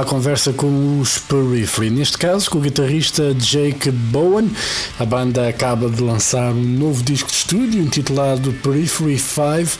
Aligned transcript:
a 0.00 0.04
conversa 0.04 0.52
com 0.52 1.00
os 1.00 1.18
Periphery, 1.18 1.90
neste 1.90 2.16
caso 2.16 2.48
com 2.48 2.58
o 2.58 2.60
guitarrista 2.60 3.34
Jake 3.34 3.90
Bowen. 3.90 4.48
A 4.96 5.04
banda 5.04 5.48
acaba 5.48 5.90
de 5.90 6.00
lançar 6.00 6.52
um 6.52 6.62
novo 6.62 7.02
disco 7.02 7.28
de 7.28 7.36
estúdio 7.36 7.82
intitulado 7.82 8.52
Periphery 8.62 9.18
5 9.18 9.78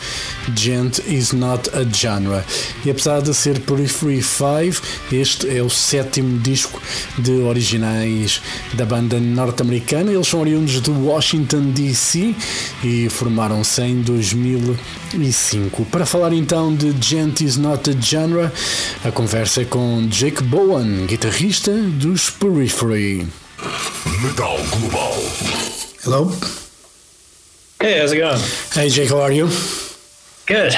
Gent 0.57 0.99
is 1.07 1.33
Not 1.33 1.71
a 1.71 1.85
Genre. 1.85 2.43
E 2.85 2.91
apesar 2.91 3.21
de 3.23 3.33
ser 3.33 3.61
Periphery 3.61 4.21
5, 4.21 4.83
este 5.13 5.57
é 5.57 5.63
o 5.63 5.71
sétimo 5.71 6.39
disco 6.41 6.83
de 7.17 7.33
originais 7.43 8.41
da 8.75 8.85
banda 8.85 9.21
norte-americana. 9.21 10.11
Eles 10.11 10.27
são 10.27 10.41
oriundos 10.41 10.81
de 10.81 10.91
Washington 10.91 11.71
DC 11.71 12.35
e 12.83 13.09
formaram-se 13.09 13.83
em 13.83 14.03
2005. 14.03 15.85
Para 15.85 16.05
falar 16.05 16.33
então 16.33 16.75
de 16.75 16.93
Gent 17.01 17.43
is 17.43 17.57
Not 17.57 17.91
a 17.91 17.93
Genre, 17.93 18.51
a 19.05 19.13
conversa 19.13 19.63
é 19.63 19.65
com 19.65 20.08
Jake 20.11 20.43
Bowen, 20.51 21.07
guitarrista 21.07 21.73
dos 21.99 22.31
Periphery. 22.31 23.27
Metal 24.23 24.57
Global. 24.71 25.15
Hello. 26.03 26.31
Hey, 27.81 27.99
how's 28.01 28.13
it 28.13 28.19
going? 28.19 28.41
Hey 28.73 28.89
Jake, 28.89 29.11
how 29.11 29.21
are 29.21 29.33
you? 29.33 29.49
Good. 30.47 30.75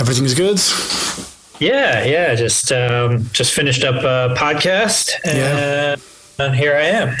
Everything's 0.00 0.34
good? 0.34 0.58
Yeah, 1.60 2.04
yeah. 2.04 2.34
Just 2.34 2.70
um, 2.72 3.28
just 3.32 3.52
finished 3.52 3.84
up 3.84 3.96
a 3.96 4.34
podcast, 4.34 5.10
Yeah. 5.24 5.92
and, 5.92 6.00
and 6.38 6.54
here 6.54 6.74
I 6.74 6.84
am. 6.86 7.16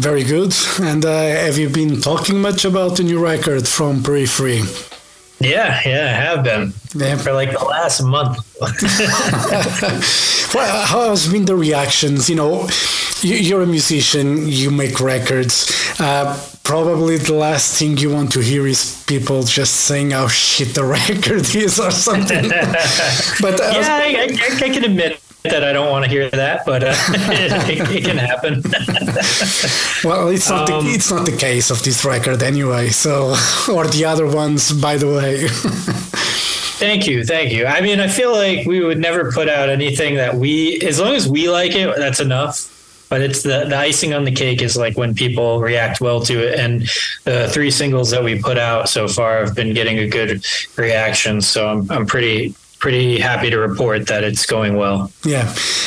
Very 0.00 0.24
good. 0.24 0.54
And 0.80 1.04
uh, 1.04 1.10
have 1.44 1.58
you 1.58 1.68
been 1.68 2.00
talking 2.00 2.40
much 2.40 2.64
about 2.64 2.96
the 2.96 3.02
new 3.04 3.18
record 3.22 3.68
from 3.68 4.02
Periphery? 4.02 4.62
Yeah, 5.40 5.80
yeah, 5.84 6.06
I 6.06 6.24
have 6.24 6.44
been 6.44 6.72
Yeah. 6.94 7.16
for 7.18 7.32
like 7.32 7.52
the 7.52 7.64
last 7.64 8.00
month. 8.02 8.38
Well, 10.54 10.86
how 10.86 11.10
has 11.10 11.26
been 11.26 11.44
the 11.46 11.56
reactions? 11.56 12.30
You 12.30 12.36
know, 12.36 12.68
you- 13.20 13.36
you're 13.36 13.62
a 13.62 13.66
musician, 13.66 14.46
you 14.48 14.70
make 14.70 15.00
records. 15.00 15.68
Uh, 15.98 16.38
probably 16.62 17.16
the 17.18 17.34
last 17.34 17.76
thing 17.78 17.98
you 17.98 18.10
want 18.10 18.30
to 18.32 18.40
hear 18.40 18.64
is 18.66 19.02
people 19.06 19.42
just 19.42 19.74
saying 19.88 20.12
how 20.12 20.28
shit 20.28 20.74
the 20.74 20.84
record 20.98 21.44
is 21.56 21.80
or 21.80 21.90
something. 21.90 22.48
but 23.40 23.60
uh, 23.60 23.72
yeah, 23.74 23.98
I, 24.00 24.08
I, 24.30 24.66
I 24.66 24.68
can 24.70 24.84
admit 24.84 25.20
that 25.44 25.62
I 25.62 25.74
don't 25.74 25.90
want 25.90 26.06
to 26.06 26.10
hear 26.10 26.30
that, 26.30 26.64
but 26.64 26.82
uh, 26.82 26.94
it, 27.08 27.90
it 27.90 28.04
can 28.04 28.16
happen. 28.16 28.62
well, 30.04 30.28
it's 30.28 30.48
not 30.48 30.70
Um, 30.70 30.86
the, 30.86 30.92
it's 30.92 31.10
not 31.10 31.26
the 31.26 31.36
case 31.36 31.70
of 31.70 31.82
this 31.82 32.02
record 32.02 32.42
anyway. 32.42 32.88
So, 32.88 33.34
or 33.70 33.86
the 33.86 34.06
other 34.06 34.26
ones, 34.26 34.72
by 34.72 34.96
the 34.96 35.06
way. 35.06 35.46
Thank 36.78 37.06
you, 37.06 37.24
thank 37.26 37.52
you. 37.52 37.66
I 37.66 37.82
mean, 37.82 38.00
I 38.00 38.08
feel 38.08 38.32
like 38.32 38.66
we 38.66 38.80
would 38.82 38.98
never 38.98 39.30
put 39.32 39.48
out 39.50 39.68
anything 39.68 40.14
that 40.14 40.34
we, 40.34 40.80
as 40.80 40.98
long 40.98 41.14
as 41.14 41.28
we 41.28 41.50
like 41.50 41.72
it, 41.72 41.94
that's 41.96 42.20
enough. 42.20 42.70
But 43.10 43.20
it's 43.20 43.42
the, 43.42 43.66
the 43.68 43.76
icing 43.76 44.14
on 44.14 44.24
the 44.24 44.32
cake 44.32 44.62
is 44.62 44.78
like 44.78 44.96
when 44.96 45.14
people 45.14 45.60
react 45.60 46.00
well 46.00 46.20
to 46.22 46.48
it. 46.48 46.58
And 46.58 46.88
the 47.24 47.48
three 47.52 47.70
singles 47.70 48.10
that 48.10 48.24
we 48.24 48.40
put 48.40 48.56
out 48.56 48.88
so 48.88 49.06
far 49.08 49.44
have 49.44 49.54
been 49.54 49.74
getting 49.74 49.98
a 49.98 50.08
good 50.08 50.42
reaction. 50.76 51.42
So 51.42 51.68
I'm, 51.68 51.90
I'm 51.90 52.06
pretty, 52.06 52.54
pretty 52.84 53.18
happy 53.18 53.48
to 53.48 53.58
report 53.58 54.06
that 54.08 54.22
it's 54.22 54.44
going 54.44 54.76
well. 54.76 55.10
Yeah, 55.24 55.46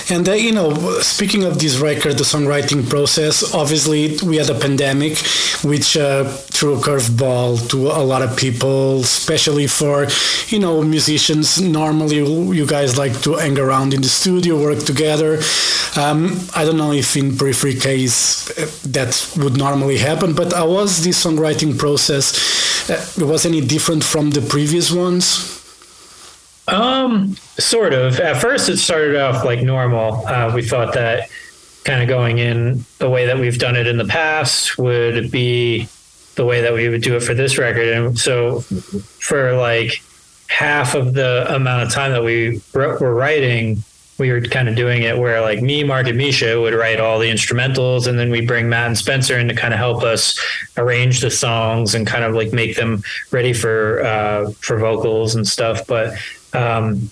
and 0.10 0.28
uh, 0.28 0.34
you 0.34 0.52
know, 0.52 0.74
speaking 1.02 1.44
of 1.44 1.60
this 1.60 1.78
record, 1.78 2.18
the 2.18 2.24
songwriting 2.24 2.90
process. 2.90 3.54
Obviously, 3.54 4.18
we 4.26 4.38
had 4.38 4.50
a 4.50 4.58
pandemic, 4.58 5.16
which 5.64 5.96
uh, 5.96 6.24
threw 6.56 6.74
a 6.74 6.78
curveball 6.78 7.70
to 7.70 7.78
a 8.02 8.04
lot 8.12 8.24
of 8.24 8.36
people, 8.36 9.02
especially 9.02 9.68
for 9.68 10.08
you 10.48 10.58
know 10.58 10.82
musicians. 10.82 11.62
Normally, 11.62 12.18
you 12.58 12.66
guys 12.66 12.98
like 12.98 13.16
to 13.22 13.36
hang 13.36 13.60
around 13.60 13.94
in 13.94 14.02
the 14.02 14.10
studio, 14.10 14.60
work 14.60 14.80
together. 14.80 15.38
Um, 15.96 16.20
I 16.56 16.66
don't 16.66 16.78
know 16.78 16.94
if 16.94 17.16
in 17.16 17.38
Periphery 17.38 17.76
case 17.76 18.50
uh, 18.58 18.66
that 18.90 19.12
would 19.38 19.56
normally 19.56 20.00
happen, 20.00 20.34
but 20.34 20.52
how 20.52 20.70
was 20.72 21.04
this 21.04 21.24
songwriting 21.24 21.78
process? 21.78 22.26
Uh, 22.90 23.26
was 23.26 23.46
any 23.46 23.62
different 23.62 24.04
from 24.04 24.32
the 24.32 24.42
previous 24.42 24.92
ones? 24.92 25.57
Um, 26.68 27.36
sort 27.58 27.94
of. 27.94 28.20
At 28.20 28.42
first, 28.42 28.70
it 28.70 28.78
started 28.78 29.16
off 29.16 29.46
like 29.46 29.62
normal. 29.62 30.26
Uh, 30.28 30.52
we 30.54 30.62
thought 30.62 30.94
that 30.94 31.30
kind 31.86 32.02
of 32.02 32.10
going 32.10 32.38
in 32.40 32.84
the 33.00 33.10
way 33.10 33.26
that 33.26 33.40
we've 33.40 33.58
done 33.58 33.78
it 33.78 33.88
in 33.88 33.98
the 33.98 34.06
past 34.06 34.78
would 34.78 35.32
be 35.32 35.88
the 36.36 36.46
way 36.46 36.62
that 36.62 36.74
we 36.74 36.90
would 36.90 37.02
do 37.02 37.16
it 37.16 37.22
for 37.22 37.34
this 37.34 37.58
record. 37.58 37.88
And 37.88 38.20
so, 38.20 38.60
for 38.60 39.56
like 39.56 40.02
half 40.50 40.96
of 40.96 41.14
the 41.14 41.46
amount 41.54 41.84
of 41.84 41.92
time 41.92 42.12
that 42.12 42.24
we 42.24 42.62
were 42.74 43.14
writing, 43.14 43.84
we 44.18 44.32
were 44.32 44.42
kind 44.42 44.68
of 44.68 44.76
doing 44.76 45.04
it 45.04 45.18
where 45.18 45.42
like 45.42 45.62
me, 45.62 45.84
Mark, 45.84 46.08
and 46.08 46.18
Misha 46.18 46.60
would 46.60 46.74
write 46.74 47.00
all 47.00 47.20
the 47.20 47.30
instrumentals, 47.30 48.08
and 48.08 48.18
then 48.18 48.32
we 48.32 48.46
bring 48.46 48.68
Matt 48.68 48.88
and 48.88 48.98
Spencer 48.98 49.38
in 49.38 49.48
to 49.48 49.56
kind 49.56 49.74
of 49.74 49.80
help 49.80 50.04
us 50.04 50.40
arrange 50.76 51.22
the 51.22 51.32
songs 51.32 51.96
and 51.96 52.08
kind 52.08 52.24
of 52.24 52.34
like 52.34 52.52
make 52.52 52.76
them 52.76 53.04
ready 53.32 53.54
for 53.54 54.04
uh, 54.04 54.52
for 54.60 54.78
vocals 54.78 55.36
and 55.36 55.48
stuff. 55.48 55.86
But 55.88 56.14
um, 56.58 57.10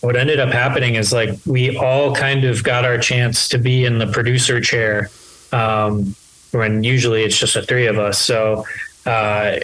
what 0.00 0.16
ended 0.16 0.40
up 0.40 0.50
happening 0.50 0.96
is 0.96 1.12
like 1.12 1.30
we 1.46 1.76
all 1.76 2.14
kind 2.14 2.44
of 2.44 2.64
got 2.64 2.84
our 2.84 2.98
chance 2.98 3.48
to 3.48 3.58
be 3.58 3.84
in 3.84 3.98
the 3.98 4.06
producer 4.06 4.60
chair 4.60 5.10
um, 5.52 6.14
when 6.50 6.82
usually 6.82 7.22
it's 7.22 7.38
just 7.38 7.54
the 7.54 7.62
three 7.62 7.86
of 7.86 7.98
us. 7.98 8.18
So 8.18 8.66
uh, 9.06 9.60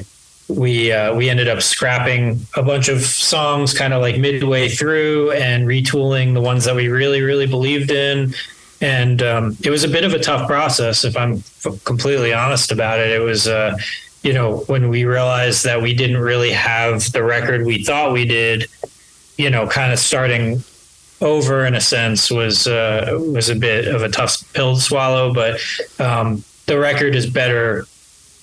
we 0.49 0.93
uh, 0.93 1.15
we 1.15 1.29
ended 1.29 1.49
up 1.49 1.61
scrapping 1.61 2.41
a 2.55 2.63
bunch 2.63 2.89
of 2.89 3.01
songs 3.01 3.75
kind 3.75 3.93
of 3.93 4.01
like 4.01 4.19
midway 4.19 4.69
through 4.69 5.33
and 5.33 5.67
retooling 5.67 6.35
the 6.35 6.41
ones 6.41 6.65
that 6.65 6.75
we 6.75 6.89
really 6.89 7.23
really 7.23 7.47
believed 7.47 7.91
in. 7.91 8.35
And 8.81 9.21
um, 9.23 9.57
it 9.65 9.71
was 9.71 9.83
a 9.83 9.89
bit 9.89 10.05
of 10.05 10.15
a 10.15 10.21
tough 10.21 10.47
process, 10.47 11.05
if 11.05 11.17
I'm 11.17 11.43
f- 11.65 11.83
completely 11.83 12.33
honest 12.33 12.71
about 12.71 13.01
it. 13.01 13.11
It 13.11 13.21
was. 13.21 13.49
Uh, 13.49 13.77
you 14.25 14.33
know, 14.33 14.59
when 14.67 14.89
we 14.89 15.05
realized 15.05 15.65
that 15.65 15.81
we 15.81 15.95
didn't 15.95 16.19
really 16.19 16.51
have 16.51 17.13
the 17.13 17.23
record 17.23 17.65
we 17.65 17.85
thought 17.85 18.13
we 18.13 18.25
did, 18.25 18.69
you 19.39 19.49
know, 19.49 19.67
kind 19.67 19.93
of 19.93 19.99
starting 19.99 20.63
over 21.21 21.65
in 21.65 21.75
a 21.75 21.81
sense 21.81 22.31
was 22.31 22.67
uh, 22.67 23.19
was 23.33 23.49
a 23.49 23.55
bit 23.55 23.89
of 23.89 24.03
a 24.03 24.09
tough 24.11 24.53
pill 24.53 24.75
to 24.75 24.81
swallow. 24.81 25.33
But 25.33 25.61
um, 25.99 26.45
the 26.67 26.79
record 26.79 27.15
is 27.15 27.29
better 27.29 27.87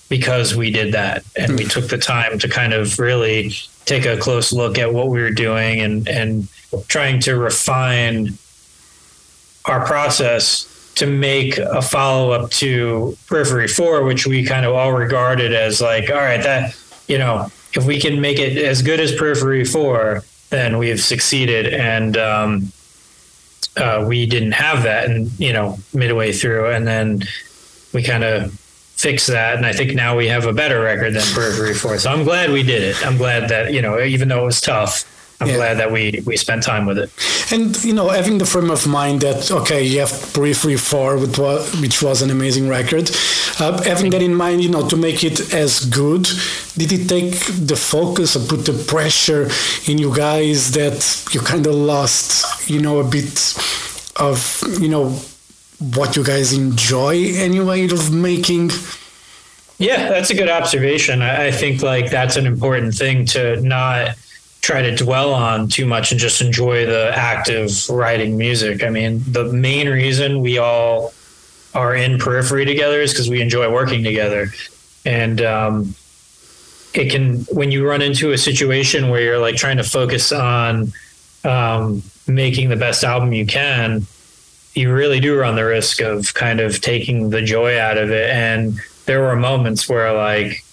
because 0.08 0.56
we 0.56 0.70
did 0.70 0.92
that 0.94 1.24
and 1.36 1.56
we 1.56 1.64
took 1.64 1.88
the 1.88 1.98
time 1.98 2.38
to 2.38 2.48
kind 2.48 2.72
of 2.72 2.98
really 2.98 3.52
take 3.84 4.04
a 4.04 4.16
close 4.16 4.52
look 4.52 4.78
at 4.78 4.92
what 4.92 5.08
we 5.08 5.20
were 5.20 5.30
doing 5.30 5.80
and 5.80 6.08
and 6.08 6.48
trying 6.88 7.20
to 7.20 7.36
refine 7.36 8.36
our 9.66 9.84
process 9.86 10.72
to 10.96 11.06
make 11.06 11.58
a 11.58 11.82
follow 11.82 12.30
up 12.30 12.50
to 12.50 13.16
Periphery 13.26 13.68
4, 13.68 14.04
which 14.04 14.26
we 14.26 14.44
kind 14.44 14.64
of 14.64 14.74
all 14.74 14.92
regarded 14.92 15.52
as 15.52 15.80
like, 15.80 16.10
all 16.10 16.16
right, 16.16 16.42
that, 16.42 16.74
you 17.06 17.18
know, 17.18 17.50
if 17.74 17.84
we 17.84 18.00
can 18.00 18.20
make 18.20 18.38
it 18.38 18.56
as 18.56 18.80
good 18.80 18.98
as 18.98 19.14
Periphery 19.14 19.64
4, 19.64 20.24
then 20.50 20.78
we've 20.78 21.00
succeeded. 21.00 21.72
And 21.72 22.16
um, 22.16 22.72
uh, 23.76 24.04
we 24.06 24.26
didn't 24.26 24.52
have 24.52 24.84
that, 24.84 25.10
and, 25.10 25.30
you 25.38 25.52
know, 25.52 25.78
midway 25.92 26.32
through. 26.32 26.70
And 26.70 26.86
then 26.86 27.22
we 27.92 28.02
kind 28.02 28.24
of 28.24 28.52
fixed 28.96 29.26
that. 29.28 29.56
And 29.56 29.66
I 29.66 29.72
think 29.72 29.94
now 29.94 30.16
we 30.16 30.28
have 30.28 30.46
a 30.46 30.52
better 30.52 30.80
record 30.80 31.12
than 31.14 31.22
Periphery 31.34 31.74
4. 31.74 31.98
So 31.98 32.10
I'm 32.10 32.24
glad 32.24 32.50
we 32.50 32.62
did 32.62 32.82
it. 32.82 33.06
I'm 33.06 33.16
glad 33.18 33.48
that, 33.50 33.72
you 33.72 33.82
know, 33.82 34.00
even 34.00 34.28
though 34.28 34.42
it 34.42 34.46
was 34.46 34.60
tough, 34.60 35.04
I'm 35.40 35.48
Yeah. 35.48 35.56
glad 35.56 35.74
that 35.78 35.92
we, 35.92 36.22
we 36.24 36.36
spent 36.36 36.62
time 36.62 36.86
with 36.86 36.98
it. 36.98 37.10
And 37.52 37.76
you 37.84 37.92
know, 37.92 38.08
having 38.08 38.38
the 38.38 38.46
frame 38.46 38.70
of 38.70 38.86
mind 38.86 39.20
that 39.20 39.50
okay, 39.50 39.82
you 39.82 40.00
have 40.00 40.10
Periphery 40.32 40.76
Four, 40.76 41.18
which 41.18 41.38
was, 41.38 41.80
which 41.80 42.02
was 42.02 42.22
an 42.22 42.30
amazing 42.30 42.68
record. 42.68 43.10
Uh, 43.60 43.82
having 43.82 44.10
that 44.12 44.22
in 44.22 44.34
mind, 44.34 44.62
you 44.62 44.70
know, 44.70 44.88
to 44.88 44.96
make 44.96 45.22
it 45.24 45.52
as 45.52 45.80
good, 45.86 46.24
did 46.76 46.90
it 46.92 47.06
take 47.08 47.32
the 47.66 47.76
focus 47.76 48.34
or 48.36 48.40
put 48.46 48.64
the 48.64 48.72
pressure 48.86 49.48
in 49.86 49.98
you 49.98 50.14
guys 50.14 50.72
that 50.72 50.98
you 51.32 51.40
kind 51.40 51.66
of 51.66 51.74
lost, 51.74 52.68
you 52.70 52.80
know, 52.80 52.98
a 53.00 53.04
bit 53.04 53.54
of 54.18 54.62
you 54.80 54.88
know 54.88 55.10
what 55.94 56.16
you 56.16 56.24
guys 56.24 56.54
enjoy 56.54 57.14
anyway 57.36 57.84
of 57.90 58.10
making? 58.12 58.70
Yeah, 59.78 60.08
that's 60.08 60.30
a 60.30 60.34
good 60.34 60.48
observation. 60.48 61.20
I, 61.20 61.48
I 61.48 61.50
think 61.50 61.82
like 61.82 62.10
that's 62.10 62.36
an 62.36 62.46
important 62.46 62.94
thing 62.94 63.26
to 63.26 63.60
not 63.60 64.16
try 64.66 64.82
to 64.82 64.96
dwell 64.96 65.32
on 65.32 65.68
too 65.68 65.86
much 65.86 66.10
and 66.10 66.20
just 66.20 66.40
enjoy 66.40 66.84
the 66.84 67.12
act 67.14 67.48
of 67.48 67.70
writing 67.88 68.36
music. 68.36 68.82
I 68.82 68.90
mean, 68.90 69.22
the 69.24 69.44
main 69.44 69.88
reason 69.88 70.40
we 70.40 70.58
all 70.58 71.14
are 71.72 71.94
in 71.94 72.18
periphery 72.18 72.64
together 72.64 73.00
is 73.00 73.12
because 73.12 73.30
we 73.30 73.40
enjoy 73.40 73.72
working 73.72 74.02
together. 74.02 74.48
And 75.04 75.40
um, 75.40 75.94
it 76.94 77.12
can, 77.12 77.42
when 77.44 77.70
you 77.70 77.88
run 77.88 78.02
into 78.02 78.32
a 78.32 78.38
situation 78.38 79.08
where 79.08 79.20
you're 79.20 79.38
like 79.38 79.54
trying 79.54 79.76
to 79.76 79.84
focus 79.84 80.32
on 80.32 80.92
um, 81.44 82.02
making 82.26 82.68
the 82.68 82.76
best 82.76 83.04
album 83.04 83.32
you 83.32 83.46
can, 83.46 84.04
you 84.74 84.92
really 84.92 85.20
do 85.20 85.38
run 85.38 85.54
the 85.54 85.64
risk 85.64 86.00
of 86.00 86.34
kind 86.34 86.58
of 86.58 86.80
taking 86.80 87.30
the 87.30 87.40
joy 87.40 87.78
out 87.78 87.98
of 87.98 88.10
it. 88.10 88.30
And 88.30 88.80
there 89.04 89.20
were 89.20 89.36
moments 89.36 89.88
where 89.88 90.12
like 90.12 90.64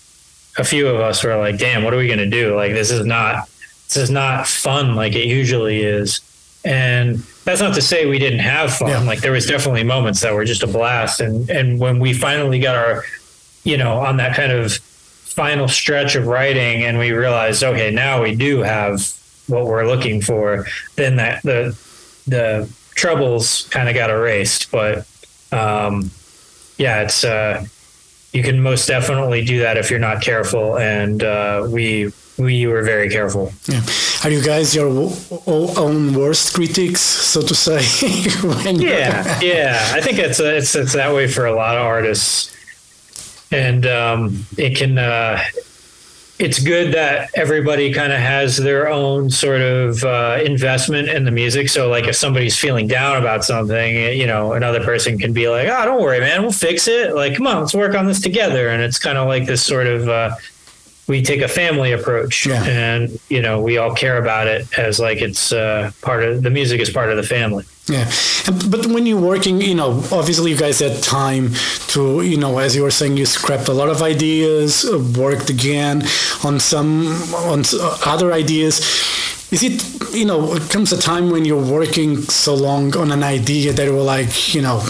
a 0.58 0.64
few 0.64 0.88
of 0.88 1.00
us 1.00 1.24
were 1.24 1.38
like, 1.38 1.60
damn, 1.60 1.84
what 1.84 1.94
are 1.94 1.98
we 1.98 2.08
going 2.08 2.18
to 2.18 2.26
do? 2.26 2.56
Like, 2.56 2.74
this 2.74 2.90
is 2.90 3.06
not, 3.06 3.48
this 3.94 4.04
is 4.04 4.10
not 4.10 4.48
fun 4.48 4.96
like 4.96 5.14
it 5.14 5.28
usually 5.28 5.82
is. 5.84 6.22
And 6.66 7.18
that's 7.44 7.62
not 7.62 7.76
to 7.76 7.82
say 7.82 8.06
we 8.06 8.20
didn't 8.20 8.40
have 8.40 8.74
fun. 8.74 8.90
Yeah. 8.90 9.02
Like 9.02 9.20
there 9.20 9.32
was 9.32 9.46
definitely 9.46 9.84
moments 9.84 10.22
that 10.22 10.34
were 10.34 10.46
just 10.46 10.64
a 10.64 10.68
blast. 10.68 11.20
And, 11.20 11.50
and 11.50 11.80
when 11.80 12.00
we 12.00 12.14
finally 12.14 12.60
got 12.60 12.76
our, 12.76 13.04
you 13.64 13.78
know, 13.78 14.00
on 14.00 14.18
that 14.18 14.36
kind 14.36 14.52
of 14.52 14.74
final 14.74 15.68
stretch 15.68 16.16
of 16.16 16.28
writing 16.28 16.84
and 16.84 16.98
we 16.98 17.12
realized, 17.12 17.64
okay, 17.64 17.92
now 17.92 18.22
we 18.22 18.36
do 18.36 18.60
have 18.62 19.14
what 19.48 19.66
we're 19.66 19.86
looking 19.86 20.22
for, 20.22 20.66
then 20.96 21.18
that 21.18 21.44
the, 21.44 21.78
the 22.28 22.72
troubles 22.96 23.68
kind 23.70 23.90
of 23.90 23.96
got 23.96 24.10
erased. 24.10 24.72
But, 24.72 25.06
um, 25.52 26.12
yeah, 26.78 27.02
it's, 27.02 27.24
uh, 27.24 27.66
you 28.32 28.42
can 28.42 28.62
most 28.62 28.88
definitely 28.88 29.44
do 29.44 29.60
that 29.60 29.78
if 29.78 29.92
you're 29.92 30.00
not 30.00 30.22
careful. 30.22 30.78
And, 30.78 31.22
uh, 31.22 31.68
we, 31.70 32.12
we 32.44 32.68
were 32.68 32.84
very 32.84 33.10
careful. 33.10 33.54
Yeah. 33.68 33.82
Are 34.24 34.30
you 34.30 34.42
guys 34.42 34.76
your 34.76 34.88
own 35.48 36.14
worst 36.14 36.54
critics, 36.54 37.02
so 37.02 37.42
to 37.42 37.56
say? 37.56 37.82
yeah 38.74 39.40
yeah 39.42 39.92
i 39.94 40.02
think 40.02 40.18
it's 40.18 40.40
uh, 40.40 40.46
it's 40.46 40.76
it's 40.76 40.94
that 40.94 41.14
way 41.14 41.28
for 41.28 41.46
a 41.46 41.54
lot 41.54 41.76
of 41.76 41.84
artists 41.84 42.54
and 43.52 43.86
um 43.86 44.46
it 44.58 44.76
can 44.76 44.98
uh 44.98 45.42
it's 46.40 46.60
good 46.60 46.94
that 46.94 47.30
everybody 47.36 47.94
kind 47.94 48.12
of 48.12 48.20
has 48.20 48.58
their 48.58 48.90
own 48.90 49.30
sort 49.30 49.62
of 49.62 50.04
uh, 50.04 50.40
investment 50.44 51.08
in 51.08 51.26
the 51.26 51.32
music. 51.32 51.70
So, 51.70 51.90
like, 51.90 52.06
if 52.06 52.16
somebody's 52.16 52.58
feeling 52.58 52.88
down 52.88 53.18
about 53.18 53.46
something, 53.46 53.96
you 53.96 54.26
know, 54.26 54.54
another 54.54 54.84
person 54.84 55.20
can 55.20 55.32
be 55.32 55.48
like, 55.48 55.68
"Oh, 55.70 55.86
don't 55.86 56.02
worry, 56.02 56.20
man, 56.20 56.42
we'll 56.42 56.52
fix 56.52 56.88
it. 56.88 57.16
Like, 57.16 57.38
come 57.38 57.46
on, 57.48 57.62
let's 57.62 57.74
work 57.76 57.96
on 57.96 58.08
this 58.08 58.20
together." 58.20 58.70
And 58.70 58.82
it's 58.82 58.98
kind 58.98 59.18
of 59.18 59.28
like 59.28 59.46
this 59.46 59.64
sort 59.64 59.86
of 59.86 60.10
uh, 60.10 60.36
we 61.08 61.22
take 61.22 61.42
a 61.42 61.48
family 61.48 61.92
approach, 61.92 62.46
Yeah. 62.46 62.64
and 62.64 63.20
you 63.30 63.42
know, 63.42 63.60
we 63.62 63.78
all 63.78 63.94
care 63.94 64.18
about 64.18 64.48
it 64.48 64.68
as 64.78 65.00
like 65.00 65.22
it's 65.22 65.52
uh, 65.52 65.92
part 66.02 66.24
of 66.24 66.42
the 66.44 66.50
music 66.50 66.80
is 66.82 66.90
part 66.90 67.10
of 67.10 67.18
the 67.18 67.24
family. 67.24 67.66
Yeah, 67.88 68.10
but 68.70 68.86
when 68.88 69.06
you're 69.06 69.20
working, 69.20 69.60
you 69.62 69.76
know, 69.76 69.90
obviously 70.12 70.52
you 70.52 70.58
guys 70.58 70.80
had 70.80 71.04
time 71.04 71.50
to, 71.90 72.22
you 72.22 72.38
know, 72.38 72.58
as 72.60 72.76
you 72.78 72.84
were 72.84 72.92
saying, 72.92 73.18
you 73.18 73.26
scrapped 73.26 73.68
a 73.68 73.74
lot 73.74 73.90
of 73.90 74.02
ideas, 74.02 74.86
uh, 74.86 74.98
worked 75.20 75.50
again 75.50 76.04
on 76.46 76.60
some 76.62 77.08
on 77.52 77.64
uh, 77.74 77.98
other 78.06 78.32
ideas. 78.32 78.80
Is 79.52 79.62
it, 79.64 80.14
you 80.14 80.26
know, 80.26 80.54
it 80.56 80.70
comes 80.70 80.94
a 80.94 80.98
time 80.98 81.30
when 81.30 81.44
you're 81.46 81.62
working 81.80 82.22
so 82.22 82.56
long 82.56 82.96
on 82.98 83.12
an 83.12 83.22
idea 83.24 83.74
that 83.74 83.84
you're 83.86 84.02
like, 84.18 84.56
you 84.56 84.62
know, 84.62 84.82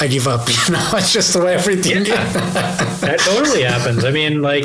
I 0.00 0.06
give 0.06 0.26
up, 0.26 0.48
you 0.66 0.72
know, 0.74 0.90
it's 0.94 1.12
just 1.12 1.32
the 1.32 1.40
way 1.40 1.54
everything. 1.54 2.04
that 2.04 3.18
totally 3.20 3.62
happens. 3.62 4.04
I 4.04 4.10
mean, 4.10 4.42
like 4.42 4.64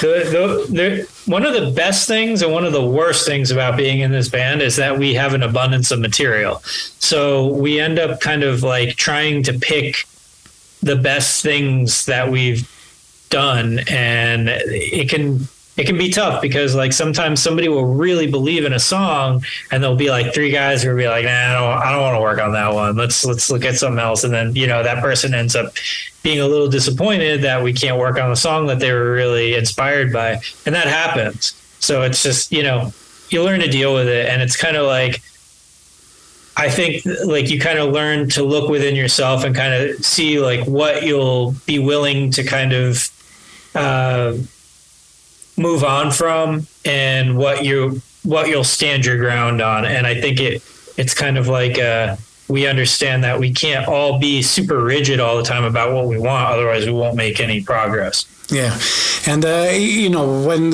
the, 0.00 0.66
the 0.68 0.72
the 0.72 1.30
one 1.30 1.44
of 1.46 1.54
the 1.54 1.70
best 1.70 2.06
things 2.06 2.42
and 2.42 2.52
one 2.52 2.64
of 2.64 2.72
the 2.72 2.84
worst 2.84 3.26
things 3.26 3.50
about 3.50 3.76
being 3.76 4.00
in 4.00 4.12
this 4.12 4.28
band 4.28 4.62
is 4.62 4.76
that 4.76 4.98
we 4.98 5.14
have 5.14 5.34
an 5.34 5.42
abundance 5.42 5.90
of 5.90 6.00
material. 6.00 6.60
So 6.64 7.46
we 7.46 7.80
end 7.80 7.98
up 7.98 8.20
kind 8.20 8.42
of 8.42 8.62
like 8.62 8.96
trying 8.96 9.42
to 9.44 9.58
pick 9.58 10.04
the 10.82 10.96
best 10.96 11.42
things 11.42 12.04
that 12.06 12.30
we've 12.30 12.70
done 13.30 13.80
and 13.88 14.48
it 14.48 15.08
can 15.08 15.48
it 15.76 15.86
can 15.86 15.98
be 15.98 16.10
tough 16.10 16.40
because 16.40 16.74
like 16.74 16.92
sometimes 16.92 17.42
somebody 17.42 17.68
will 17.68 17.94
really 17.94 18.30
believe 18.30 18.64
in 18.64 18.72
a 18.72 18.78
song 18.78 19.44
and 19.70 19.82
there'll 19.82 19.96
be 19.96 20.10
like 20.10 20.32
three 20.32 20.50
guys 20.50 20.82
who 20.82 20.90
will 20.90 20.96
be 20.96 21.08
like, 21.08 21.24
nah, 21.24 21.30
I 21.30 21.52
don't, 21.52 21.82
I 21.82 21.92
don't 21.92 22.00
want 22.00 22.16
to 22.16 22.20
work 22.20 22.38
on 22.40 22.52
that 22.52 22.72
one. 22.72 22.96
Let's 22.96 23.24
let's 23.24 23.50
look 23.50 23.64
at 23.64 23.74
something 23.74 23.98
else. 23.98 24.22
And 24.22 24.32
then 24.32 24.54
you 24.54 24.66
know 24.66 24.82
that 24.82 25.02
person 25.02 25.34
ends 25.34 25.56
up 25.56 25.72
being 26.22 26.40
a 26.40 26.46
little 26.46 26.68
disappointed 26.68 27.42
that 27.42 27.62
we 27.62 27.72
can't 27.72 27.98
work 27.98 28.18
on 28.18 28.30
the 28.30 28.36
song 28.36 28.66
that 28.66 28.78
they 28.78 28.92
were 28.92 29.12
really 29.12 29.54
inspired 29.54 30.12
by, 30.12 30.40
and 30.64 30.74
that 30.74 30.86
happens. 30.86 31.54
So 31.80 32.02
it's 32.02 32.22
just 32.22 32.52
you 32.52 32.62
know 32.62 32.92
you 33.30 33.42
learn 33.42 33.60
to 33.60 33.68
deal 33.68 33.94
with 33.94 34.06
it, 34.06 34.28
and 34.28 34.42
it's 34.42 34.56
kind 34.56 34.76
of 34.76 34.86
like 34.86 35.20
I 36.56 36.70
think 36.70 37.04
like 37.24 37.50
you 37.50 37.58
kind 37.58 37.80
of 37.80 37.92
learn 37.92 38.28
to 38.30 38.44
look 38.44 38.70
within 38.70 38.94
yourself 38.94 39.42
and 39.42 39.56
kind 39.56 39.74
of 39.74 40.04
see 40.04 40.38
like 40.38 40.64
what 40.68 41.02
you'll 41.02 41.56
be 41.66 41.80
willing 41.80 42.30
to 42.32 42.44
kind 42.44 42.72
of 42.72 43.10
uh, 43.74 44.34
move 45.56 45.84
on 45.84 46.10
from 46.10 46.66
and 46.84 47.36
what 47.36 47.64
you 47.64 48.00
what 48.22 48.48
you'll 48.48 48.64
stand 48.64 49.04
your 49.04 49.18
ground 49.18 49.60
on. 49.60 49.84
And 49.84 50.06
I 50.06 50.20
think 50.20 50.40
it 50.40 50.62
it's 50.96 51.14
kind 51.14 51.38
of 51.38 51.48
like 51.48 51.78
uh, 51.78 52.16
we 52.48 52.66
understand 52.66 53.24
that 53.24 53.38
we 53.38 53.52
can't 53.52 53.86
all 53.88 54.18
be 54.18 54.42
super 54.42 54.82
rigid 54.82 55.20
all 55.20 55.36
the 55.36 55.42
time 55.42 55.64
about 55.64 55.92
what 55.92 56.06
we 56.06 56.18
want, 56.18 56.50
otherwise 56.50 56.86
we 56.86 56.92
won't 56.92 57.16
make 57.16 57.40
any 57.40 57.62
progress. 57.62 58.26
Yeah, 58.50 58.78
and 59.26 59.44
uh, 59.44 59.70
you 59.72 60.10
know 60.10 60.44
when 60.44 60.72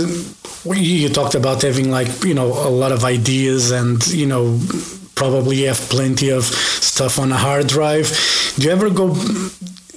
you 0.65 1.09
talked 1.09 1.35
about 1.35 1.63
having 1.63 1.91
like 1.91 2.25
you 2.25 2.35
know 2.35 2.47
a 2.47 2.71
lot 2.71 2.93
of 2.93 3.05
ideas 3.05 3.71
and 3.71 4.05
you 4.09 4.27
know 4.27 4.61
probably 5.15 5.63
have 5.65 5.79
plenty 5.91 6.31
of 6.31 6.45
stuff 6.45 7.19
on 7.19 7.31
a 7.31 7.37
hard 7.37 7.67
drive. 7.67 8.09
Do 8.57 8.67
you 8.67 8.71
ever 8.71 8.91
go? 8.91 9.15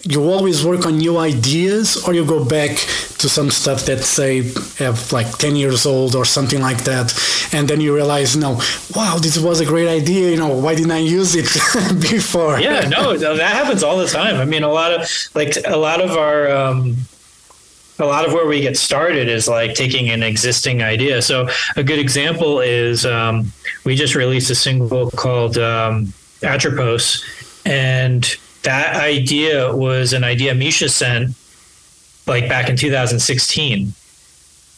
You 0.06 0.30
always 0.30 0.66
work 0.66 0.86
on 0.86 0.98
new 0.98 1.18
ideas, 1.18 1.96
or 2.06 2.14
you 2.14 2.26
go 2.26 2.44
back 2.44 2.72
to 3.20 3.30
some 3.30 3.50
stuff 3.50 3.86
that 3.86 4.04
say 4.04 4.52
have 4.84 5.12
like 5.14 5.38
ten 5.38 5.56
years 5.56 5.86
old 5.86 6.14
or 6.14 6.26
something 6.26 6.62
like 6.62 6.84
that, 6.84 7.14
and 7.54 7.70
then 7.70 7.80
you 7.80 7.96
realize, 7.96 8.36
no, 8.36 8.60
wow, 8.94 9.18
this 9.18 9.38
was 9.38 9.62
a 9.62 9.66
great 9.66 9.88
idea. 9.88 10.32
You 10.32 10.38
know, 10.38 10.58
why 10.58 10.76
didn't 10.76 10.92
I 10.92 10.98
use 10.98 11.36
it 11.36 11.46
before? 12.02 12.60
Yeah, 12.60 12.90
no, 12.96 13.16
that 13.16 13.56
happens 13.56 13.82
all 13.82 13.98
the 13.98 14.08
time. 14.08 14.36
I 14.36 14.44
mean, 14.44 14.64
a 14.64 14.70
lot 14.70 14.92
of 14.92 15.10
like 15.36 15.56
a 15.66 15.78
lot 15.78 16.02
of 16.02 16.12
our 16.12 16.52
um, 16.52 16.98
a 18.00 18.06
lot 18.06 18.26
of 18.26 18.34
where 18.34 18.46
we 18.46 18.60
get 18.60 18.76
started 18.78 19.30
is 19.30 19.48
like 19.48 19.74
taking 19.74 20.10
an 20.10 20.24
existing 20.24 20.82
idea. 20.84 21.22
So 21.22 21.48
a 21.76 21.84
good 21.84 22.00
example 22.00 22.60
is 22.60 23.06
um, 23.06 23.52
we 23.86 23.96
just 23.96 24.16
released 24.16 24.50
a 24.50 24.56
single 24.56 25.12
called 25.12 25.58
um, 25.58 26.14
Atropos, 26.42 27.24
and 27.66 28.26
that 28.64 28.96
idea 28.96 29.76
was 29.76 30.14
an 30.14 30.24
idea 30.24 30.56
Misha 30.56 30.90
sent 30.90 31.36
like 32.26 32.48
back 32.50 32.70
in 32.70 32.76
2016. 32.76 33.94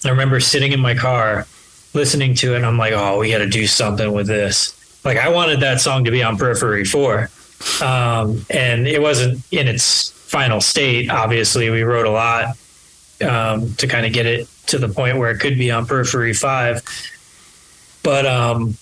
I 0.04 0.10
remember 0.10 0.40
sitting 0.40 0.72
in 0.72 0.80
my 0.80 0.94
car 0.94 1.48
listening 1.94 2.36
to 2.36 2.54
it, 2.54 2.58
and 2.58 2.66
I'm 2.66 2.78
like, 2.78 2.94
oh, 2.94 3.20
we 3.20 3.32
got 3.32 3.40
to 3.40 3.50
do 3.50 3.66
something 3.66 4.12
with 4.12 4.28
this. 4.28 4.74
Like 5.06 5.18
I 5.18 5.30
wanted 5.30 5.62
that 5.62 5.82
song 5.82 6.04
to 6.06 6.12
be 6.12 6.24
on 6.24 6.38
Periphery 6.38 6.86
4. 6.86 7.30
Um, 7.82 8.46
and 8.50 8.88
it 8.88 9.02
wasn't 9.02 9.42
in 9.52 9.68
its 9.68 10.12
final 10.12 10.60
state. 10.62 11.10
Obviously, 11.10 11.70
we 11.70 11.84
wrote 11.84 12.06
a 12.06 12.12
lot 12.12 12.58
um, 13.22 13.74
to 13.76 13.88
kind 13.88 14.06
of 14.06 14.14
get 14.14 14.26
it 14.26 14.48
to 14.68 14.78
the 14.78 14.90
point 14.90 15.18
where 15.18 15.32
it 15.32 15.40
could 15.40 15.58
be 15.58 15.72
on 15.72 15.86
Periphery 15.86 16.34
5. 16.34 16.84
But 18.04 18.26
um, 18.26 18.78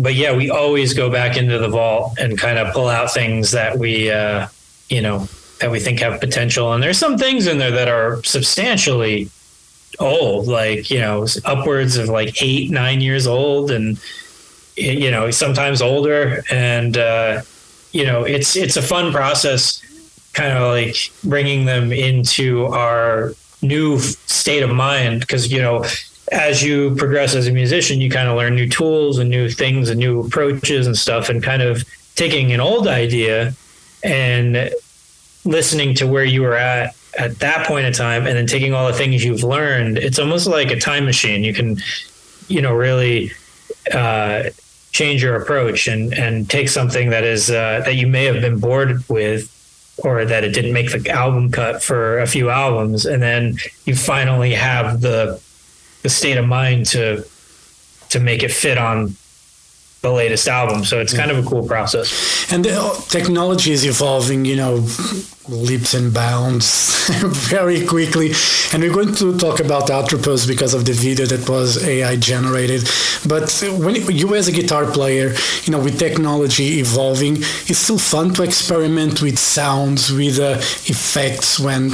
but 0.00 0.14
yeah, 0.14 0.34
we 0.34 0.50
always 0.50 0.94
go 0.94 1.10
back 1.10 1.36
into 1.36 1.58
the 1.58 1.68
vault 1.68 2.18
and 2.18 2.38
kind 2.38 2.58
of 2.58 2.72
pull 2.72 2.88
out 2.88 3.12
things 3.12 3.50
that 3.50 3.78
we, 3.78 4.10
uh, 4.10 4.48
you 4.88 5.00
know, 5.00 5.28
that 5.60 5.70
we 5.70 5.78
think 5.78 6.00
have 6.00 6.20
potential. 6.20 6.72
And 6.72 6.82
there's 6.82 6.98
some 6.98 7.18
things 7.18 7.46
in 7.46 7.58
there 7.58 7.70
that 7.70 7.88
are 7.88 8.22
substantially 8.24 9.30
old, 9.98 10.48
like, 10.48 10.90
you 10.90 10.98
know, 10.98 11.26
upwards 11.44 11.96
of 11.96 12.08
like 12.08 12.42
eight, 12.42 12.70
nine 12.70 13.00
years 13.00 13.26
old 13.26 13.70
and, 13.70 14.00
you 14.76 15.10
know, 15.10 15.30
sometimes 15.30 15.82
older. 15.82 16.42
And, 16.50 16.96
uh, 16.96 17.42
you 17.92 18.04
know, 18.04 18.24
it's, 18.24 18.56
it's 18.56 18.76
a 18.76 18.82
fun 18.82 19.12
process 19.12 19.82
kind 20.32 20.56
of 20.56 20.62
like 20.62 20.96
bringing 21.24 21.64
them 21.66 21.92
into 21.92 22.66
our 22.66 23.34
new 23.62 23.98
state 23.98 24.62
of 24.62 24.70
mind. 24.70 25.26
Cause, 25.28 25.48
you 25.48 25.60
know, 25.60 25.84
as 26.30 26.62
you 26.62 26.94
progress 26.94 27.34
as 27.34 27.46
a 27.46 27.52
musician, 27.52 28.00
you 28.00 28.10
kind 28.10 28.28
of 28.28 28.36
learn 28.36 28.54
new 28.54 28.68
tools 28.68 29.18
and 29.18 29.28
new 29.28 29.48
things 29.48 29.88
and 29.90 29.98
new 29.98 30.20
approaches 30.20 30.86
and 30.86 30.96
stuff, 30.96 31.28
and 31.28 31.42
kind 31.42 31.62
of 31.62 31.84
taking 32.14 32.52
an 32.52 32.60
old 32.60 32.86
idea 32.86 33.52
and 34.02 34.70
listening 35.44 35.94
to 35.94 36.06
where 36.06 36.24
you 36.24 36.42
were 36.42 36.56
at 36.56 36.94
at 37.18 37.38
that 37.40 37.66
point 37.66 37.86
in 37.86 37.92
time, 37.92 38.26
and 38.26 38.36
then 38.36 38.46
taking 38.46 38.72
all 38.74 38.86
the 38.86 38.92
things 38.92 39.24
you've 39.24 39.42
learned. 39.42 39.98
It's 39.98 40.18
almost 40.18 40.46
like 40.46 40.70
a 40.70 40.78
time 40.78 41.04
machine. 41.04 41.42
You 41.42 41.52
can, 41.52 41.78
you 42.48 42.62
know, 42.62 42.72
really 42.72 43.32
uh, 43.92 44.44
change 44.92 45.22
your 45.22 45.36
approach 45.36 45.88
and 45.88 46.12
and 46.14 46.48
take 46.48 46.68
something 46.68 47.10
that 47.10 47.24
is 47.24 47.50
uh, 47.50 47.82
that 47.84 47.96
you 47.96 48.06
may 48.06 48.24
have 48.24 48.40
been 48.40 48.58
bored 48.58 49.02
with. 49.08 49.56
Or 50.02 50.24
that 50.24 50.44
it 50.44 50.54
didn't 50.54 50.72
make 50.72 50.90
the 50.92 51.10
album 51.10 51.50
cut 51.50 51.82
for 51.82 52.20
a 52.20 52.26
few 52.26 52.48
albums, 52.48 53.04
and 53.04 53.20
then 53.20 53.58
you 53.84 53.94
finally 53.94 54.54
have 54.54 55.02
the 55.02 55.38
the 56.02 56.08
state 56.08 56.36
of 56.36 56.46
mind 56.46 56.86
to 56.86 57.24
to 58.10 58.20
make 58.20 58.42
it 58.42 58.50
fit 58.50 58.78
on 58.78 59.14
the 60.02 60.10
latest 60.10 60.48
album. 60.48 60.84
So 60.84 60.98
it's 60.98 61.14
kind 61.14 61.30
of 61.30 61.44
a 61.44 61.48
cool 61.48 61.66
process. 61.66 62.50
and 62.52 62.64
the 62.64 63.04
technology 63.08 63.72
is 63.72 63.84
evolving 63.84 64.44
you 64.44 64.56
know 64.56 64.86
leaps 65.48 65.94
and 65.94 66.12
bounds 66.14 67.08
very 67.50 67.84
quickly. 67.86 68.32
And 68.72 68.82
we're 68.82 68.92
going 68.92 69.14
to 69.16 69.36
talk 69.36 69.60
about 69.60 69.90
Atropos 69.90 70.46
because 70.46 70.74
of 70.74 70.84
the 70.84 70.92
video 70.92 71.26
that 71.26 71.48
was 71.48 71.84
AI 71.84 72.16
generated. 72.16 72.88
But 73.26 73.50
when 73.78 73.96
you, 73.96 74.34
as 74.34 74.48
a 74.48 74.52
guitar 74.52 74.86
player, 74.86 75.34
you 75.64 75.72
know, 75.72 75.80
with 75.80 75.98
technology 75.98 76.78
evolving, 76.78 77.38
it's 77.38 77.78
still 77.78 77.98
fun 77.98 78.32
to 78.34 78.42
experiment 78.42 79.22
with 79.22 79.38
sounds, 79.38 80.12
with 80.12 80.38
uh, 80.38 80.58
effects 80.86 81.58
when 81.58 81.90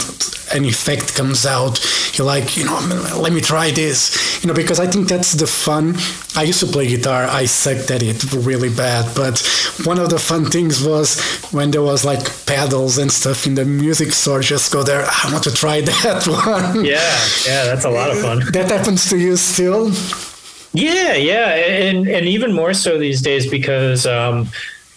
an 0.54 0.64
effect 0.64 1.14
comes 1.14 1.44
out. 1.46 1.80
You're 2.16 2.26
like, 2.26 2.56
you 2.56 2.64
know, 2.64 2.78
let 3.18 3.32
me 3.32 3.40
try 3.40 3.70
this, 3.70 4.42
you 4.42 4.48
know, 4.48 4.54
because 4.54 4.80
I 4.80 4.86
think 4.86 5.08
that's 5.08 5.32
the 5.32 5.46
fun. 5.46 5.94
I 6.36 6.42
used 6.42 6.60
to 6.60 6.66
play 6.66 6.86
guitar, 6.86 7.24
I 7.24 7.46
sucked 7.46 7.90
at 7.90 8.02
it 8.02 8.32
really 8.32 8.68
bad. 8.70 9.14
But 9.14 9.40
one 9.84 9.98
of 9.98 10.10
the 10.10 10.18
fun 10.18 10.46
things 10.46 10.84
was 10.84 11.20
when 11.52 11.70
there 11.70 11.82
was 11.82 12.04
like 12.04 12.24
pedals 12.46 12.98
and 12.98 13.10
stuff 13.10 13.46
in 13.46 13.54
the 13.54 13.64
music 13.64 14.12
store, 14.12 14.40
just 14.40 14.72
go 14.72 14.82
there, 14.82 15.04
I 15.06 15.30
want 15.32 15.44
to 15.44 15.52
try 15.52 15.80
that 16.02 16.26
one. 16.26 16.84
Yeah, 16.84 17.18
yeah, 17.46 17.64
that's 17.64 17.84
a 17.84 17.90
lot 17.90 18.10
of 18.10 18.18
fun. 18.18 18.42
that 18.52 18.70
happens 18.70 19.08
to 19.10 19.18
you 19.18 19.36
still? 19.36 19.90
Yeah, 20.72 21.14
yeah, 21.14 21.54
and 21.54 22.06
and 22.06 22.26
even 22.26 22.52
more 22.52 22.74
so 22.74 22.98
these 22.98 23.22
days 23.22 23.50
because 23.50 24.04
um, 24.06 24.48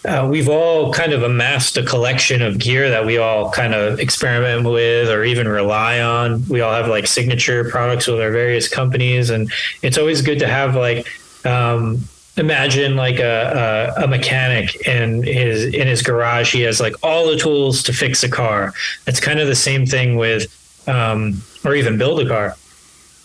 uh, 0.04 0.26
we've 0.30 0.48
all 0.48 0.92
kind 0.92 1.12
of 1.12 1.22
amassed 1.22 1.76
a 1.76 1.82
collection 1.82 2.40
of 2.40 2.58
gear 2.58 2.88
that 2.88 3.04
we 3.04 3.18
all 3.18 3.50
kind 3.50 3.74
of 3.74 4.00
experiment 4.00 4.64
with 4.64 5.10
or 5.10 5.24
even 5.24 5.46
rely 5.46 6.00
on. 6.00 6.46
We 6.48 6.62
all 6.62 6.72
have 6.72 6.88
like 6.88 7.06
signature 7.06 7.68
products 7.68 8.06
with 8.06 8.20
our 8.20 8.30
various 8.30 8.68
companies, 8.68 9.28
and 9.28 9.52
it's 9.82 9.98
always 9.98 10.22
good 10.22 10.38
to 10.38 10.48
have 10.48 10.74
like. 10.74 11.06
Um, 11.44 12.04
imagine 12.36 12.96
like 12.96 13.18
a, 13.18 13.92
a, 13.98 14.04
a 14.04 14.06
mechanic 14.06 14.86
in 14.86 15.22
his 15.22 15.64
in 15.74 15.86
his 15.86 16.00
garage 16.00 16.52
he 16.52 16.60
has 16.62 16.80
like 16.80 16.94
all 17.02 17.26
the 17.26 17.36
tools 17.36 17.82
to 17.82 17.92
fix 17.92 18.22
a 18.22 18.28
car 18.28 18.72
it's 19.06 19.18
kind 19.18 19.40
of 19.40 19.48
the 19.48 19.54
same 19.54 19.84
thing 19.84 20.16
with 20.16 20.46
um, 20.88 21.42
or 21.64 21.74
even 21.74 21.98
build 21.98 22.20
a 22.20 22.28
car 22.28 22.56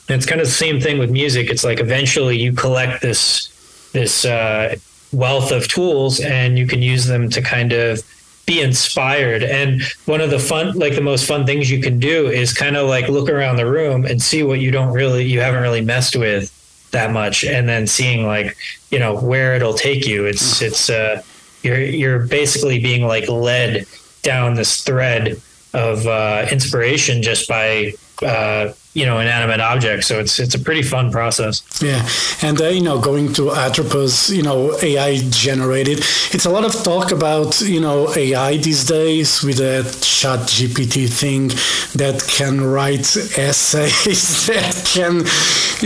and 0.10 0.18
it's 0.18 0.26
kind 0.26 0.42
of 0.42 0.48
the 0.48 0.54
same 0.54 0.82
thing 0.82 0.98
with 0.98 1.12
music 1.12 1.50
it's 1.50 1.64
like 1.64 1.80
eventually 1.80 2.38
you 2.38 2.52
collect 2.52 3.02
this 3.02 3.90
this 3.94 4.26
uh, 4.26 4.76
wealth 5.16 5.52
of 5.52 5.68
tools 5.68 6.20
and 6.20 6.58
you 6.58 6.68
can 6.68 6.82
use 6.82 7.06
them 7.06 7.30
to 7.30 7.42
kind 7.42 7.72
of 7.72 8.02
be 8.46 8.62
inspired. 8.62 9.44
And 9.44 9.82
one 10.06 10.22
of 10.22 10.30
the 10.30 10.40
fun 10.40 10.78
like 10.78 10.96
the 10.96 11.02
most 11.02 11.26
fun 11.26 11.46
things 11.46 11.72
you 11.72 11.82
can 11.82 12.00
do 12.00 12.28
is 12.28 12.54
kind 12.54 12.78
of 12.78 12.88
like 12.88 13.08
look 13.08 13.30
around 13.30 13.56
the 13.56 13.66
room 13.66 14.06
and 14.06 14.22
see 14.22 14.44
what 14.44 14.60
you 14.60 14.72
don't 14.72 14.94
really 14.94 15.26
you 15.26 15.42
haven't 15.42 15.62
really 15.62 15.82
messed 15.82 16.16
with 16.16 16.52
that 16.92 17.12
much. 17.12 17.44
And 17.44 17.68
then 17.68 17.88
seeing 17.88 18.26
like 18.26 18.56
you 18.92 19.00
know 19.00 19.16
where 19.16 19.56
it'll 19.56 19.74
take 19.74 20.06
you. 20.06 20.26
It's 20.26 20.62
it's 20.62 20.90
uh 20.90 21.24
you're 21.64 21.82
you're 21.82 22.28
basically 22.28 22.80
being 22.80 23.08
like 23.08 23.28
led 23.28 23.86
down 24.22 24.56
this 24.56 24.84
thread 24.84 25.42
of 25.74 26.08
uh, 26.08 26.48
inspiration 26.52 27.22
just 27.22 27.48
by 27.48 27.94
uh, 28.22 28.72
you 28.96 29.06
know 29.06 29.20
inanimate 29.20 29.62
objects. 29.62 30.08
So 30.08 30.20
it's 30.20 30.40
it's 30.40 30.56
a 30.56 30.60
pretty 30.60 30.82
fun 30.82 31.12
process. 31.12 31.62
Yeah. 31.82 32.02
And 32.42 32.60
uh, 32.60 32.70
you 32.70 32.82
know 32.82 33.00
going 33.00 33.34
to 33.34 33.52
atropos 33.52 34.30
you 34.36 34.42
know 34.42 34.78
ai 34.82 35.18
generated 35.30 36.00
it's 36.32 36.46
a 36.46 36.50
lot 36.50 36.66
of 36.66 36.74
talk 36.84 37.12
about 37.12 37.62
you 37.62 37.80
know 37.80 38.10
ai 38.16 38.58
these 38.58 38.86
days 38.86 39.44
with 39.44 39.60
a 39.60 39.84
chat 40.02 40.40
gpt 40.40 41.10
thing 41.10 41.48
that 41.96 42.26
can 42.28 42.62
write 42.62 43.08
essays 43.38 44.48
that 44.48 44.76
can 44.94 45.24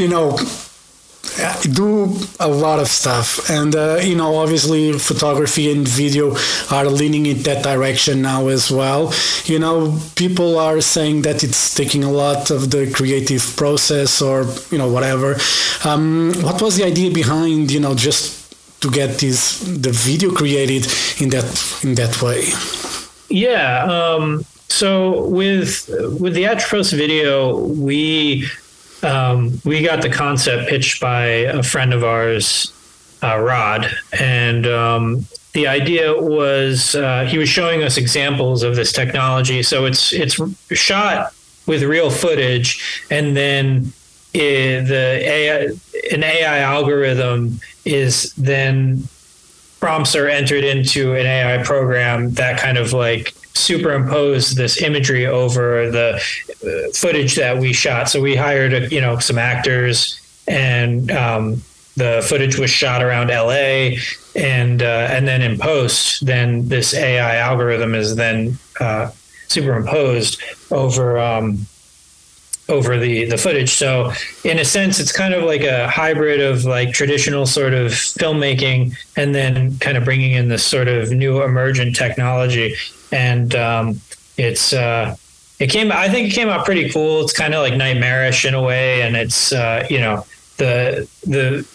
you 0.01 0.07
know 0.07 0.37
do 1.71 2.15
a 2.39 2.47
lot 2.47 2.79
of 2.79 2.87
stuff. 2.87 3.49
And 3.49 3.75
uh, 3.75 3.99
you 4.01 4.15
know 4.15 4.35
obviously 4.35 4.93
photography 4.93 5.71
and 5.71 5.87
video 5.87 6.35
are 6.71 6.85
leaning 6.85 7.25
in 7.25 7.43
that 7.43 7.63
direction 7.63 8.21
now 8.21 8.47
as 8.47 8.71
well. 8.71 9.13
You 9.45 9.59
know 9.59 9.97
people 10.15 10.57
are 10.57 10.81
saying 10.81 11.23
that 11.23 11.43
it's 11.43 11.75
taking 11.75 12.03
a 12.03 12.11
lot 12.11 12.51
of 12.51 12.71
the 12.71 12.91
creative 12.91 13.43
process 13.55 14.21
or 14.21 14.45
you 14.71 14.77
know 14.77 14.91
whatever. 14.91 15.35
Um, 15.83 16.33
what 16.41 16.61
was 16.61 16.77
the 16.77 16.85
idea 16.85 17.11
behind 17.11 17.71
you 17.71 17.79
know 17.79 17.95
just 17.95 18.39
to 18.81 18.89
get 18.89 19.19
this 19.19 19.59
the 19.59 19.91
video 19.91 20.31
created 20.31 20.85
in 21.19 21.29
that 21.29 21.79
in 21.83 21.95
that 21.95 22.21
way? 22.21 22.43
Yeah 23.29 23.83
um, 23.83 24.45
so 24.67 25.25
with 25.27 25.89
with 26.19 26.33
the 26.33 26.45
atropos 26.45 26.93
video 26.93 27.57
we 27.57 28.47
um, 29.03 29.59
we 29.65 29.81
got 29.81 30.01
the 30.01 30.09
concept 30.09 30.69
pitched 30.69 31.01
by 31.01 31.25
a 31.25 31.63
friend 31.63 31.93
of 31.93 32.03
ours, 32.03 32.73
uh, 33.21 33.37
Rod, 33.37 33.89
and 34.19 34.65
um, 34.67 35.25
the 35.53 35.67
idea 35.67 36.13
was 36.19 36.95
uh, 36.95 37.25
he 37.25 37.37
was 37.37 37.49
showing 37.49 37.83
us 37.83 37.97
examples 37.97 38.63
of 38.63 38.75
this 38.75 38.91
technology. 38.91 39.63
So 39.63 39.85
it's 39.85 40.13
it's 40.13 40.39
shot 40.71 41.33
with 41.65 41.83
real 41.83 42.09
footage, 42.09 43.05
and 43.09 43.35
then 43.35 43.93
it, 44.33 44.83
the 44.83 45.21
AI, 45.27 45.69
an 46.11 46.23
AI 46.23 46.59
algorithm 46.59 47.59
is 47.85 48.33
then 48.33 49.07
prompts 49.79 50.15
are 50.15 50.27
entered 50.27 50.63
into 50.63 51.15
an 51.15 51.25
AI 51.25 51.63
program 51.63 52.31
that 52.31 52.59
kind 52.59 52.77
of 52.77 52.93
like 52.93 53.33
superimpose 53.59 54.55
this 54.55 54.81
imagery 54.81 55.25
over 55.25 55.89
the 55.89 56.15
uh, 56.15 56.91
footage 56.93 57.35
that 57.35 57.57
we 57.57 57.73
shot. 57.73 58.09
So 58.09 58.21
we 58.21 58.35
hired, 58.35 58.73
a, 58.73 58.87
you 58.89 59.01
know, 59.01 59.19
some 59.19 59.37
actors, 59.37 60.19
and 60.47 61.11
um, 61.11 61.61
the 61.95 62.25
footage 62.27 62.57
was 62.57 62.69
shot 62.69 63.03
around 63.03 63.27
LA, 63.29 63.97
and 64.35 64.81
uh, 64.81 65.07
and 65.09 65.27
then 65.27 65.41
in 65.41 65.57
post, 65.57 66.25
then 66.25 66.67
this 66.67 66.93
AI 66.93 67.35
algorithm 67.37 67.93
is 67.93 68.15
then 68.15 68.57
uh, 68.79 69.11
superimposed 69.47 70.41
over. 70.71 71.19
Um, 71.19 71.67
over 72.69 72.99
the 72.99 73.25
the 73.25 73.37
footage 73.37 73.71
so 73.71 74.13
in 74.43 74.59
a 74.59 74.63
sense 74.63 74.99
it's 74.99 75.11
kind 75.11 75.33
of 75.33 75.43
like 75.43 75.63
a 75.63 75.87
hybrid 75.87 76.39
of 76.39 76.65
like 76.65 76.93
traditional 76.93 77.47
sort 77.47 77.73
of 77.73 77.91
filmmaking 77.91 78.95
and 79.17 79.33
then 79.33 79.75
kind 79.79 79.97
of 79.97 80.05
bringing 80.05 80.33
in 80.33 80.49
this 80.49 80.63
sort 80.63 80.87
of 80.87 81.09
new 81.09 81.41
emergent 81.41 81.95
technology 81.95 82.75
and 83.11 83.55
um, 83.55 84.01
it's 84.37 84.73
uh, 84.73 85.15
it 85.59 85.69
came. 85.69 85.91
I 85.91 86.09
think 86.09 86.29
it 86.29 86.33
came 86.33 86.49
out 86.49 86.65
pretty 86.65 86.89
cool. 86.89 87.21
It's 87.21 87.33
kind 87.33 87.53
of 87.53 87.61
like 87.61 87.75
nightmarish 87.75 88.45
in 88.45 88.53
a 88.53 88.61
way, 88.61 89.01
and 89.01 89.15
it's 89.15 89.51
uh, 89.51 89.85
you 89.89 89.99
know 89.99 90.25
the 90.57 91.07
the. 91.25 91.67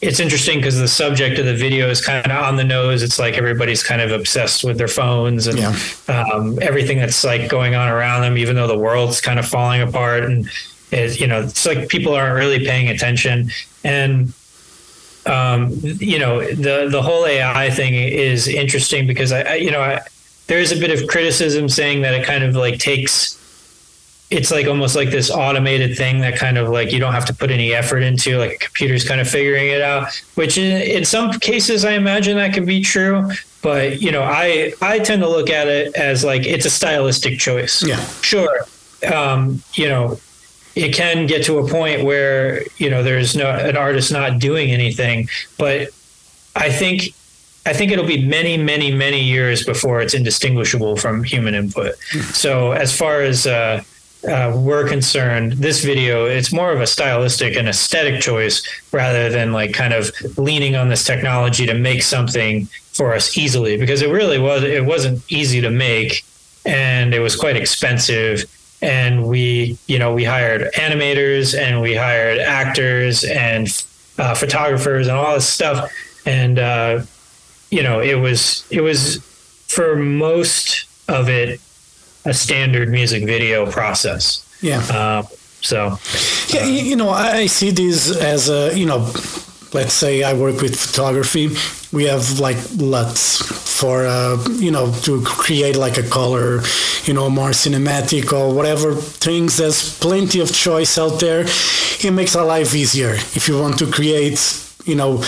It's 0.00 0.18
interesting 0.18 0.56
because 0.56 0.78
the 0.78 0.88
subject 0.88 1.38
of 1.38 1.44
the 1.44 1.54
video 1.54 1.90
is 1.90 2.02
kind 2.02 2.24
of 2.24 2.42
on 2.42 2.56
the 2.56 2.64
nose. 2.64 3.02
It's 3.02 3.18
like 3.18 3.34
everybody's 3.34 3.82
kind 3.82 4.00
of 4.00 4.12
obsessed 4.12 4.64
with 4.64 4.78
their 4.78 4.88
phones 4.88 5.46
and 5.46 5.58
yeah. 5.58 5.76
um, 6.08 6.58
everything 6.62 6.96
that's 6.96 7.22
like 7.22 7.50
going 7.50 7.74
on 7.74 7.86
around 7.86 8.22
them, 8.22 8.38
even 8.38 8.56
though 8.56 8.66
the 8.66 8.78
world's 8.78 9.20
kind 9.20 9.38
of 9.38 9.46
falling 9.46 9.82
apart. 9.82 10.24
And 10.24 10.48
it, 10.90 11.20
you 11.20 11.26
know, 11.26 11.42
it's 11.42 11.66
like 11.66 11.90
people 11.90 12.14
aren't 12.14 12.34
really 12.34 12.64
paying 12.64 12.88
attention. 12.88 13.50
And 13.84 14.32
um, 15.26 15.72
you 15.82 16.18
know, 16.18 16.40
the 16.40 16.88
the 16.90 17.02
whole 17.02 17.26
AI 17.26 17.68
thing 17.68 17.94
is 17.94 18.48
interesting 18.48 19.06
because 19.06 19.32
I, 19.32 19.42
I 19.42 19.54
you 19.56 19.70
know, 19.70 19.82
I, 19.82 20.00
there's 20.50 20.72
a 20.72 20.76
bit 20.76 20.90
of 20.90 21.06
criticism 21.06 21.68
saying 21.68 22.02
that 22.02 22.12
it 22.12 22.26
kind 22.26 22.42
of 22.42 22.56
like 22.56 22.80
takes 22.80 23.38
it's 24.30 24.50
like 24.50 24.66
almost 24.66 24.96
like 24.96 25.10
this 25.10 25.30
automated 25.30 25.96
thing 25.96 26.20
that 26.20 26.36
kind 26.36 26.58
of 26.58 26.68
like 26.68 26.92
you 26.92 26.98
don't 26.98 27.12
have 27.12 27.24
to 27.24 27.32
put 27.32 27.52
any 27.52 27.72
effort 27.72 28.00
into 28.00 28.36
like 28.36 28.52
a 28.54 28.58
computer's 28.58 29.06
kind 29.06 29.20
of 29.20 29.28
figuring 29.28 29.68
it 29.68 29.80
out 29.80 30.12
which 30.34 30.58
in, 30.58 30.82
in 30.82 31.04
some 31.04 31.30
cases 31.38 31.84
i 31.84 31.92
imagine 31.92 32.36
that 32.36 32.52
can 32.52 32.64
be 32.64 32.80
true 32.80 33.30
but 33.62 34.02
you 34.02 34.10
know 34.10 34.22
i 34.22 34.72
i 34.82 34.98
tend 34.98 35.22
to 35.22 35.28
look 35.28 35.50
at 35.50 35.68
it 35.68 35.94
as 35.94 36.24
like 36.24 36.44
it's 36.44 36.66
a 36.66 36.70
stylistic 36.70 37.38
choice. 37.38 37.84
Yeah. 37.86 38.04
Sure 38.20 38.66
um, 39.12 39.62
you 39.74 39.88
know 39.88 40.18
it 40.74 40.92
can 40.92 41.26
get 41.26 41.44
to 41.44 41.58
a 41.58 41.68
point 41.68 42.02
where 42.04 42.64
you 42.76 42.90
know 42.90 43.04
there's 43.04 43.36
no 43.36 43.48
an 43.50 43.76
artist 43.76 44.10
not 44.10 44.40
doing 44.40 44.72
anything 44.72 45.28
but 45.58 45.90
i 46.56 46.70
think 46.70 47.14
I 47.66 47.72
think 47.74 47.92
it'll 47.92 48.06
be 48.06 48.24
many, 48.24 48.56
many, 48.56 48.92
many 48.92 49.22
years 49.22 49.64
before 49.64 50.00
it's 50.00 50.14
indistinguishable 50.14 50.96
from 50.96 51.22
human 51.22 51.54
input. 51.54 51.96
So, 52.32 52.72
as 52.72 52.96
far 52.96 53.20
as 53.20 53.46
uh, 53.46 53.82
uh, 54.26 54.52
we're 54.56 54.88
concerned, 54.88 55.52
this 55.52 55.84
video 55.84 56.24
it's 56.24 56.52
more 56.52 56.72
of 56.72 56.80
a 56.80 56.86
stylistic 56.86 57.56
and 57.56 57.68
aesthetic 57.68 58.20
choice 58.20 58.66
rather 58.92 59.28
than 59.28 59.52
like 59.52 59.72
kind 59.72 59.92
of 59.92 60.10
leaning 60.38 60.74
on 60.74 60.88
this 60.88 61.04
technology 61.04 61.66
to 61.66 61.74
make 61.74 62.02
something 62.02 62.66
for 62.92 63.14
us 63.14 63.36
easily. 63.36 63.76
Because 63.76 64.00
it 64.00 64.10
really 64.10 64.38
was 64.38 64.62
it 64.62 64.84
wasn't 64.84 65.22
easy 65.30 65.60
to 65.60 65.70
make 65.70 66.24
and 66.64 67.14
it 67.14 67.20
was 67.20 67.36
quite 67.36 67.56
expensive. 67.56 68.44
And 68.82 69.26
we 69.26 69.78
you 69.86 69.98
know 69.98 70.14
we 70.14 70.24
hired 70.24 70.72
animators 70.74 71.58
and 71.58 71.82
we 71.82 71.94
hired 71.94 72.38
actors 72.38 73.24
and 73.24 73.68
uh, 74.18 74.34
photographers 74.34 75.08
and 75.08 75.16
all 75.16 75.34
this 75.34 75.48
stuff. 75.48 75.92
And 76.26 76.58
uh, 76.58 77.02
you 77.70 77.82
know, 77.82 78.00
it 78.00 78.16
was 78.16 78.64
it 78.70 78.80
was 78.80 79.18
for 79.68 79.96
most 79.96 80.86
of 81.08 81.28
it 81.28 81.60
a 82.24 82.34
standard 82.34 82.88
music 82.88 83.24
video 83.24 83.70
process. 83.70 84.46
Yeah. 84.60 84.80
Uh, 84.90 85.22
so, 85.62 85.98
yeah, 86.48 86.64
you 86.64 86.96
know, 86.96 87.10
I 87.10 87.46
see 87.46 87.70
these 87.70 88.16
as 88.16 88.48
a 88.48 88.76
you 88.76 88.86
know 88.86 89.12
let's 89.72 89.92
say 89.92 90.22
I 90.22 90.34
work 90.34 90.60
with 90.60 90.78
photography, 90.78 91.50
we 91.92 92.04
have 92.04 92.40
like 92.40 92.56
LUTs 92.76 93.78
for 93.80 94.06
uh, 94.06 94.42
you 94.58 94.70
know 94.70 94.92
to 95.02 95.22
create 95.22 95.76
like 95.76 95.98
a 95.98 96.02
color, 96.02 96.62
you 97.04 97.14
know, 97.14 97.30
more 97.30 97.50
cinematic 97.50 98.32
or 98.32 98.54
whatever 98.54 98.94
things. 98.94 99.56
There's 99.56 99.98
plenty 99.98 100.40
of 100.40 100.52
choice 100.52 100.98
out 100.98 101.20
there. 101.20 101.46
It 102.02 102.12
makes 102.12 102.34
our 102.36 102.44
life 102.44 102.74
easier 102.74 103.12
if 103.12 103.48
you 103.48 103.60
want 103.60 103.78
to 103.78 103.90
create, 103.90 104.40
you 104.84 104.94
know 104.94 105.22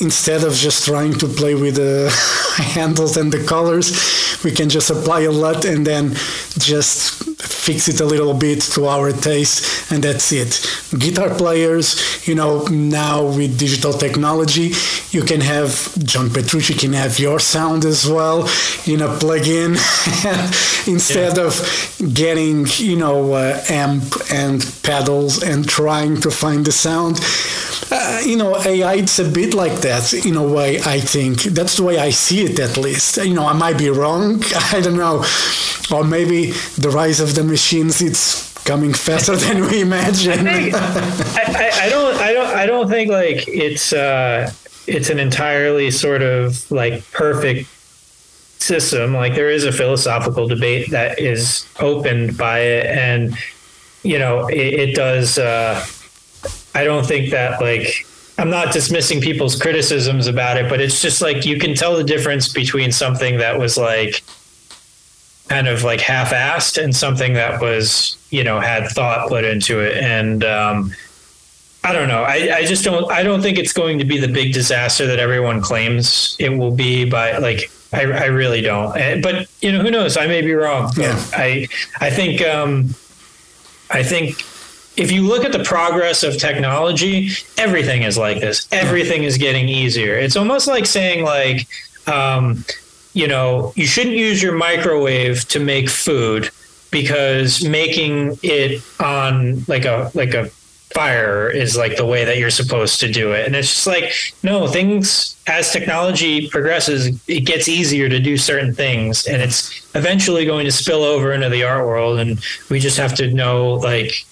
instead 0.00 0.44
of 0.44 0.54
just 0.54 0.84
trying 0.84 1.12
to 1.14 1.26
play 1.26 1.54
with 1.54 1.76
the 1.76 2.10
handles 2.56 3.16
and 3.16 3.32
the 3.32 3.44
colors, 3.44 4.42
we 4.44 4.50
can 4.50 4.68
just 4.68 4.90
apply 4.90 5.20
a 5.20 5.30
LUT 5.30 5.64
and 5.64 5.86
then 5.86 6.14
just 6.58 7.29
fix 7.52 7.88
it 7.88 8.00
a 8.00 8.04
little 8.04 8.34
bit 8.34 8.60
to 8.62 8.86
our 8.86 9.12
taste, 9.12 9.90
and 9.92 10.02
that's 10.02 10.32
it. 10.32 10.60
Guitar 10.98 11.30
players, 11.34 12.26
you 12.26 12.34
know, 12.34 12.64
now 12.66 13.24
with 13.24 13.58
digital 13.58 13.92
technology, 13.92 14.72
you 15.10 15.22
can 15.22 15.40
have 15.40 15.70
John 16.04 16.30
Petrucci 16.30 16.74
can 16.74 16.92
have 16.92 17.18
your 17.18 17.38
sound 17.40 17.84
as 17.84 18.08
well 18.08 18.42
in 18.86 19.00
a 19.02 19.08
plugin 19.08 19.76
instead 20.88 21.36
yeah. 21.36 21.44
of 21.44 22.14
getting, 22.14 22.66
you 22.76 22.96
know, 22.96 23.34
uh, 23.34 23.62
amp 23.68 24.14
and 24.30 24.64
pedals 24.82 25.42
and 25.42 25.68
trying 25.68 26.20
to 26.20 26.30
find 26.30 26.64
the 26.64 26.72
sound. 26.72 27.20
Uh, 27.92 28.20
you 28.24 28.36
know, 28.36 28.56
AI, 28.56 28.94
it's 28.94 29.18
a 29.18 29.28
bit 29.28 29.52
like 29.54 29.80
that 29.80 30.12
in 30.12 30.36
a 30.36 30.46
way, 30.46 30.80
I 30.80 31.00
think. 31.00 31.42
That's 31.42 31.76
the 31.76 31.82
way 31.82 31.98
I 31.98 32.10
see 32.10 32.44
it, 32.44 32.58
at 32.60 32.76
least. 32.76 33.16
You 33.16 33.34
know, 33.34 33.46
I 33.46 33.52
might 33.52 33.78
be 33.78 33.90
wrong. 33.90 34.42
I 34.72 34.80
don't 34.80 34.96
know. 34.96 35.24
Or 35.92 36.04
maybe 36.04 36.52
the 36.78 36.90
rise 36.92 37.18
of 37.18 37.34
the 37.34 37.39
machines, 37.44 38.00
it's 38.00 38.52
coming 38.64 38.92
faster 38.92 39.36
than 39.36 39.62
we 39.62 39.80
imagine. 39.80 40.46
I, 40.46 40.70
I, 40.72 41.70
I, 41.82 41.88
don't, 41.88 42.16
I 42.16 42.32
don't, 42.32 42.56
I 42.56 42.66
don't 42.66 42.88
think 42.88 43.10
like 43.10 43.48
it's, 43.48 43.92
uh, 43.92 44.52
it's 44.86 45.10
an 45.10 45.18
entirely 45.18 45.90
sort 45.90 46.22
of 46.22 46.70
like 46.70 47.08
perfect 47.12 47.68
system. 48.58 49.14
Like 49.14 49.34
there 49.34 49.50
is 49.50 49.64
a 49.64 49.72
philosophical 49.72 50.46
debate 50.46 50.90
that 50.90 51.18
is 51.18 51.66
opened 51.78 52.36
by 52.36 52.60
it. 52.60 52.86
And, 52.86 53.36
you 54.02 54.18
know, 54.18 54.46
it, 54.48 54.56
it 54.56 54.94
does, 54.94 55.38
uh, 55.38 55.84
I 56.74 56.84
don't 56.84 57.06
think 57.06 57.30
that 57.30 57.60
like 57.60 58.06
I'm 58.38 58.48
not 58.48 58.72
dismissing 58.72 59.20
people's 59.20 59.60
criticisms 59.60 60.26
about 60.26 60.56
it, 60.56 60.68
but 60.70 60.80
it's 60.80 61.02
just 61.02 61.20
like 61.20 61.44
you 61.44 61.58
can 61.58 61.74
tell 61.74 61.96
the 61.96 62.04
difference 62.04 62.50
between 62.50 62.90
something 62.90 63.36
that 63.38 63.58
was 63.58 63.76
like 63.76 64.22
kind 65.50 65.66
of 65.66 65.82
like 65.82 66.00
half-assed 66.00 66.80
and 66.80 66.94
something 66.94 67.32
that 67.32 67.60
was 67.60 68.16
you 68.30 68.44
know 68.44 68.60
had 68.60 68.86
thought 68.86 69.28
put 69.28 69.44
into 69.44 69.80
it 69.80 69.96
and 69.96 70.44
um, 70.44 70.94
i 71.82 71.92
don't 71.92 72.06
know 72.06 72.22
I, 72.22 72.58
I 72.58 72.64
just 72.64 72.84
don't 72.84 73.10
i 73.10 73.24
don't 73.24 73.42
think 73.42 73.58
it's 73.58 73.72
going 73.72 73.98
to 73.98 74.04
be 74.04 74.16
the 74.16 74.28
big 74.28 74.52
disaster 74.52 75.08
that 75.08 75.18
everyone 75.18 75.60
claims 75.60 76.36
it 76.38 76.50
will 76.50 76.70
be 76.70 77.04
but 77.04 77.42
like 77.42 77.68
i, 77.92 78.02
I 78.02 78.26
really 78.26 78.60
don't 78.60 78.92
but 79.22 79.48
you 79.60 79.72
know 79.72 79.80
who 79.80 79.90
knows 79.90 80.16
i 80.16 80.28
may 80.28 80.40
be 80.40 80.54
wrong 80.54 80.92
yeah. 80.96 81.20
i 81.32 81.66
i 82.00 82.10
think 82.10 82.42
um, 82.42 82.94
i 83.90 84.04
think 84.04 84.40
if 84.96 85.10
you 85.10 85.26
look 85.26 85.44
at 85.44 85.52
the 85.52 85.64
progress 85.64 86.22
of 86.24 86.36
technology, 86.36 87.30
everything 87.56 88.02
is 88.02 88.18
like 88.18 88.40
this. 88.40 88.68
Everything 88.72 89.22
is 89.22 89.38
getting 89.38 89.68
easier. 89.68 90.16
It's 90.16 90.36
almost 90.36 90.66
like 90.66 90.84
saying 90.84 91.24
like, 91.24 91.66
um, 92.08 92.64
you 93.12 93.26
know, 93.26 93.72
you 93.76 93.86
shouldn't 93.86 94.16
use 94.16 94.42
your 94.42 94.54
microwave 94.54 95.46
to 95.48 95.60
make 95.60 95.88
food 95.88 96.50
because 96.90 97.64
making 97.64 98.38
it 98.42 98.82
on 98.98 99.64
like 99.68 99.84
a 99.84 100.10
like 100.14 100.34
a 100.34 100.50
fire 100.92 101.48
is 101.48 101.76
like 101.76 101.96
the 101.96 102.04
way 102.04 102.24
that 102.24 102.38
you're 102.38 102.50
supposed 102.50 102.98
to 102.98 103.10
do 103.10 103.30
it. 103.32 103.46
And 103.46 103.54
it's 103.54 103.68
just 103.68 103.86
like, 103.86 104.12
no, 104.42 104.66
things 104.66 105.36
as 105.46 105.70
technology 105.70 106.48
progresses, 106.48 107.06
it 107.28 107.40
gets 107.42 107.68
easier 107.68 108.08
to 108.08 108.18
do 108.18 108.36
certain 108.36 108.74
things 108.74 109.26
and 109.26 109.40
it's 109.40 109.88
eventually 109.94 110.44
going 110.44 110.64
to 110.64 110.72
spill 110.72 111.04
over 111.04 111.32
into 111.32 111.48
the 111.48 111.62
art 111.62 111.86
world 111.86 112.18
and 112.18 112.44
we 112.70 112.80
just 112.80 112.96
have 112.96 113.14
to 113.14 113.32
know 113.32 113.74
like 113.74 114.24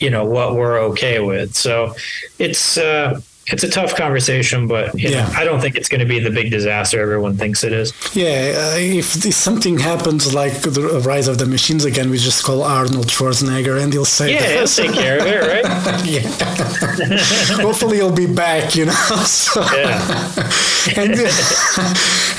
you 0.00 0.08
know 0.08 0.24
what 0.24 0.54
we're 0.54 0.78
okay 0.78 1.20
with. 1.20 1.54
So 1.54 1.94
it's 2.38 2.78
uh, 2.78 3.20
it's 3.46 3.64
a 3.64 3.68
tough 3.68 3.96
conversation, 3.96 4.68
but 4.68 4.96
yeah. 4.98 5.26
Know, 5.26 5.32
I 5.34 5.44
don't 5.44 5.60
think 5.60 5.74
it's 5.76 5.88
going 5.88 6.00
to 6.00 6.06
be 6.06 6.18
the 6.20 6.30
big 6.30 6.50
disaster 6.50 7.00
everyone 7.00 7.36
thinks 7.36 7.64
it 7.64 7.72
is. 7.72 7.92
Yeah, 8.14 8.54
uh, 8.56 8.76
if, 8.78 9.24
if, 9.24 9.34
something 9.34 9.78
happens 9.78 10.32
like 10.34 10.60
the 10.60 11.02
rise 11.04 11.26
of 11.26 11.38
the 11.38 11.46
machines 11.46 11.84
again, 11.84 12.10
we 12.10 12.18
just 12.18 12.44
call 12.44 12.62
Arnold 12.62 13.08
Schwarzenegger 13.08 13.82
and 13.82 13.92
he'll 13.92 14.04
say, 14.04 14.34
"Yeah, 14.34 14.46
he'll 14.58 14.66
take 14.66 14.92
care 14.92 15.18
of 15.18 15.26
it, 15.26 15.40
right?" 15.40 15.64
yeah. 16.04 16.20
Hopefully, 17.62 17.96
he'll 17.96 18.14
be 18.14 18.32
back. 18.32 18.76
You 18.76 18.86
know. 18.86 18.94
So, 19.30 19.60
yeah. 19.74 20.50
and 20.96 21.14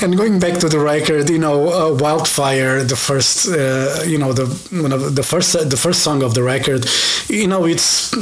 and 0.02 0.16
going 0.16 0.38
back 0.38 0.58
to 0.60 0.68
the 0.68 0.78
record, 0.78 1.30
you 1.30 1.38
know, 1.38 1.68
uh, 1.72 1.94
Wildfire, 1.94 2.84
the 2.84 2.96
first, 2.96 3.48
uh, 3.48 4.02
you 4.06 4.18
know, 4.18 4.32
the 4.32 4.46
one 4.82 4.92
of 4.92 5.14
the 5.14 5.22
first 5.22 5.52
the 5.68 5.76
first 5.76 6.02
song 6.02 6.22
of 6.22 6.34
the 6.34 6.42
record, 6.42 6.86
you 7.28 7.46
know, 7.46 7.64
it's 7.64 8.12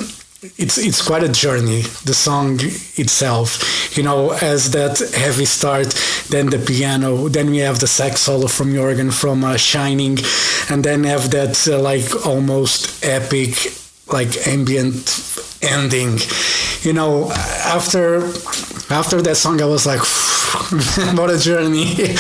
it's 0.43 0.79
it's 0.79 1.03
quite 1.07 1.23
a 1.23 1.29
journey 1.29 1.83
the 2.05 2.15
song 2.15 2.59
itself. 2.97 3.97
You 3.97 4.03
know 4.03 4.31
as 4.31 4.71
that 4.71 4.99
heavy 5.15 5.45
start 5.45 5.89
then 6.31 6.47
the 6.47 6.59
piano 6.59 7.29
then 7.29 7.51
we 7.51 7.59
have 7.59 7.79
the 7.81 7.87
sax 7.87 8.23
solo 8.23 8.47
from 8.47 8.73
Jorgen 8.73 9.13
from 9.13 9.45
uh, 9.45 9.57
Shining 9.57 10.19
and 10.71 10.83
then 10.83 11.05
have 11.05 11.31
that 11.33 11.69
uh, 11.69 11.79
like 11.79 12.27
almost 12.27 13.05
epic 13.05 13.75
like 14.09 14.47
ambient 14.47 15.21
ending. 15.61 16.19
You 16.83 16.95
know 16.95 17.31
after 17.67 18.25
after 18.91 19.21
that 19.21 19.37
song 19.37 19.61
I 19.61 19.67
was 19.67 19.85
like 19.85 20.01
what 21.19 21.31
a 21.31 21.39
journey. 21.39 21.87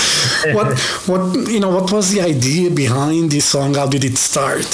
What 0.54 0.78
what 1.06 1.48
you 1.48 1.60
know 1.60 1.68
what 1.70 1.90
was 1.92 2.12
the 2.12 2.20
idea 2.20 2.70
behind 2.70 3.30
this 3.30 3.44
song? 3.44 3.74
How 3.74 3.86
did 3.86 4.04
it 4.04 4.16
start 4.16 4.64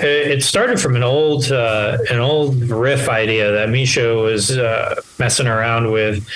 it 0.00 0.42
started 0.42 0.80
from 0.80 0.96
an 0.96 1.02
old 1.02 1.50
uh, 1.50 1.98
an 2.10 2.20
old 2.20 2.62
riff 2.68 3.08
idea 3.08 3.52
that 3.52 3.68
Misha 3.68 4.14
was 4.14 4.56
uh, 4.56 5.00
messing 5.18 5.46
around 5.46 5.90
with. 5.90 6.26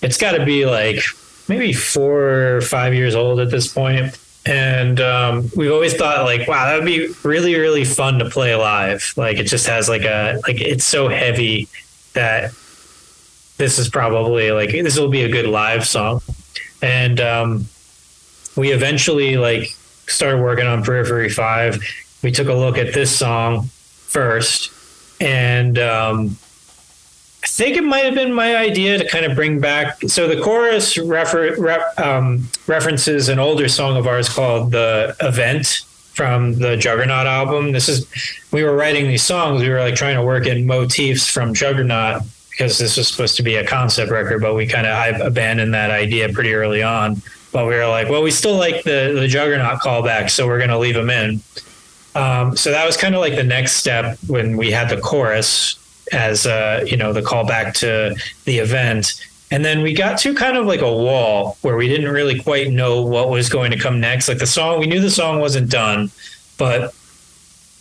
It's 0.00 0.16
got 0.16 0.32
to 0.32 0.44
be 0.44 0.64
like 0.64 1.00
maybe 1.48 1.72
four 1.72 2.56
or 2.56 2.60
five 2.60 2.94
years 2.94 3.14
old 3.14 3.40
at 3.40 3.50
this 3.50 3.72
point, 3.72 4.18
and 4.46 5.00
um, 5.00 5.50
we've 5.56 5.72
always 5.72 5.94
thought 5.94 6.24
like, 6.24 6.48
wow, 6.48 6.66
that 6.66 6.76
would 6.76 6.86
be 6.86 7.08
really 7.24 7.56
really 7.56 7.84
fun 7.84 8.18
to 8.20 8.30
play 8.30 8.54
live. 8.54 9.12
Like 9.16 9.36
it 9.38 9.44
just 9.44 9.66
has 9.66 9.88
like 9.88 10.02
a 10.02 10.40
like 10.46 10.60
it's 10.60 10.84
so 10.84 11.08
heavy 11.08 11.68
that 12.14 12.52
this 13.58 13.78
is 13.78 13.88
probably 13.88 14.50
like 14.50 14.70
this 14.70 14.98
will 14.98 15.08
be 15.08 15.22
a 15.22 15.28
good 15.28 15.46
live 15.46 15.86
song, 15.86 16.22
and 16.80 17.20
um, 17.20 17.66
we 18.56 18.72
eventually 18.72 19.36
like 19.36 19.68
started 20.06 20.40
working 20.40 20.66
on 20.66 20.82
Periphery 20.82 21.28
Five 21.28 21.82
we 22.22 22.32
took 22.32 22.48
a 22.48 22.54
look 22.54 22.78
at 22.78 22.94
this 22.94 23.16
song 23.16 23.64
first, 24.06 24.72
and 25.20 25.78
um, 25.78 26.36
I 27.42 27.46
think 27.46 27.76
it 27.76 27.84
might 27.84 28.04
have 28.04 28.14
been 28.14 28.32
my 28.32 28.56
idea 28.56 28.98
to 28.98 29.06
kind 29.06 29.24
of 29.24 29.34
bring 29.34 29.60
back. 29.60 30.00
So 30.02 30.26
the 30.26 30.40
chorus 30.42 30.98
refer, 30.98 31.54
rep, 31.56 31.98
um, 31.98 32.48
references 32.66 33.28
an 33.28 33.38
older 33.38 33.68
song 33.68 33.96
of 33.96 34.06
ours 34.06 34.28
called 34.28 34.72
"The 34.72 35.16
Event" 35.20 35.84
from 36.18 36.58
the 36.58 36.76
Juggernaut 36.76 37.28
album. 37.28 37.70
This 37.70 37.88
is 37.88 38.06
we 38.50 38.64
were 38.64 38.74
writing 38.74 39.06
these 39.06 39.22
songs. 39.22 39.62
We 39.62 39.68
were 39.68 39.78
like 39.78 39.94
trying 39.94 40.16
to 40.16 40.22
work 40.22 40.46
in 40.46 40.66
motifs 40.66 41.28
from 41.28 41.54
Juggernaut 41.54 42.22
because 42.50 42.76
this 42.76 42.96
was 42.96 43.06
supposed 43.06 43.36
to 43.36 43.44
be 43.44 43.54
a 43.54 43.64
concept 43.64 44.10
record, 44.10 44.42
but 44.42 44.54
we 44.56 44.66
kind 44.66 44.84
of 44.84 44.92
I 44.96 45.08
abandoned 45.08 45.72
that 45.74 45.90
idea 45.90 46.28
pretty 46.30 46.54
early 46.54 46.82
on. 46.82 47.22
But 47.52 47.66
we 47.66 47.76
were 47.76 47.86
like, 47.86 48.08
well, 48.08 48.22
we 48.22 48.32
still 48.32 48.56
like 48.56 48.82
the 48.82 49.14
the 49.14 49.28
Juggernaut 49.28 49.78
callback, 49.80 50.28
so 50.30 50.46
we're 50.48 50.58
going 50.58 50.70
to 50.70 50.78
leave 50.78 50.96
them 50.96 51.08
in. 51.08 51.40
Um, 52.18 52.56
so 52.56 52.72
that 52.72 52.84
was 52.84 52.96
kind 52.96 53.14
of 53.14 53.20
like 53.20 53.36
the 53.36 53.44
next 53.44 53.74
step 53.74 54.18
when 54.26 54.56
we 54.56 54.72
had 54.72 54.88
the 54.88 55.00
chorus 55.00 55.78
as 56.12 56.46
uh, 56.46 56.84
you 56.84 56.96
know 56.96 57.12
the 57.12 57.22
callback 57.22 57.74
to 57.74 58.16
the 58.44 58.58
event. 58.58 59.24
And 59.50 59.64
then 59.64 59.82
we 59.82 59.94
got 59.94 60.18
to 60.18 60.34
kind 60.34 60.56
of 60.56 60.66
like 60.66 60.82
a 60.82 60.92
wall 60.92 61.56
where 61.62 61.76
we 61.76 61.88
didn't 61.88 62.10
really 62.10 62.42
quite 62.42 62.70
know 62.70 63.00
what 63.02 63.30
was 63.30 63.48
going 63.48 63.70
to 63.70 63.78
come 63.78 64.00
next. 64.00 64.28
Like 64.28 64.38
the 64.38 64.46
song, 64.46 64.80
we 64.80 64.86
knew 64.86 65.00
the 65.00 65.10
song 65.10 65.38
wasn't 65.40 65.70
done, 65.70 66.10
but 66.58 66.92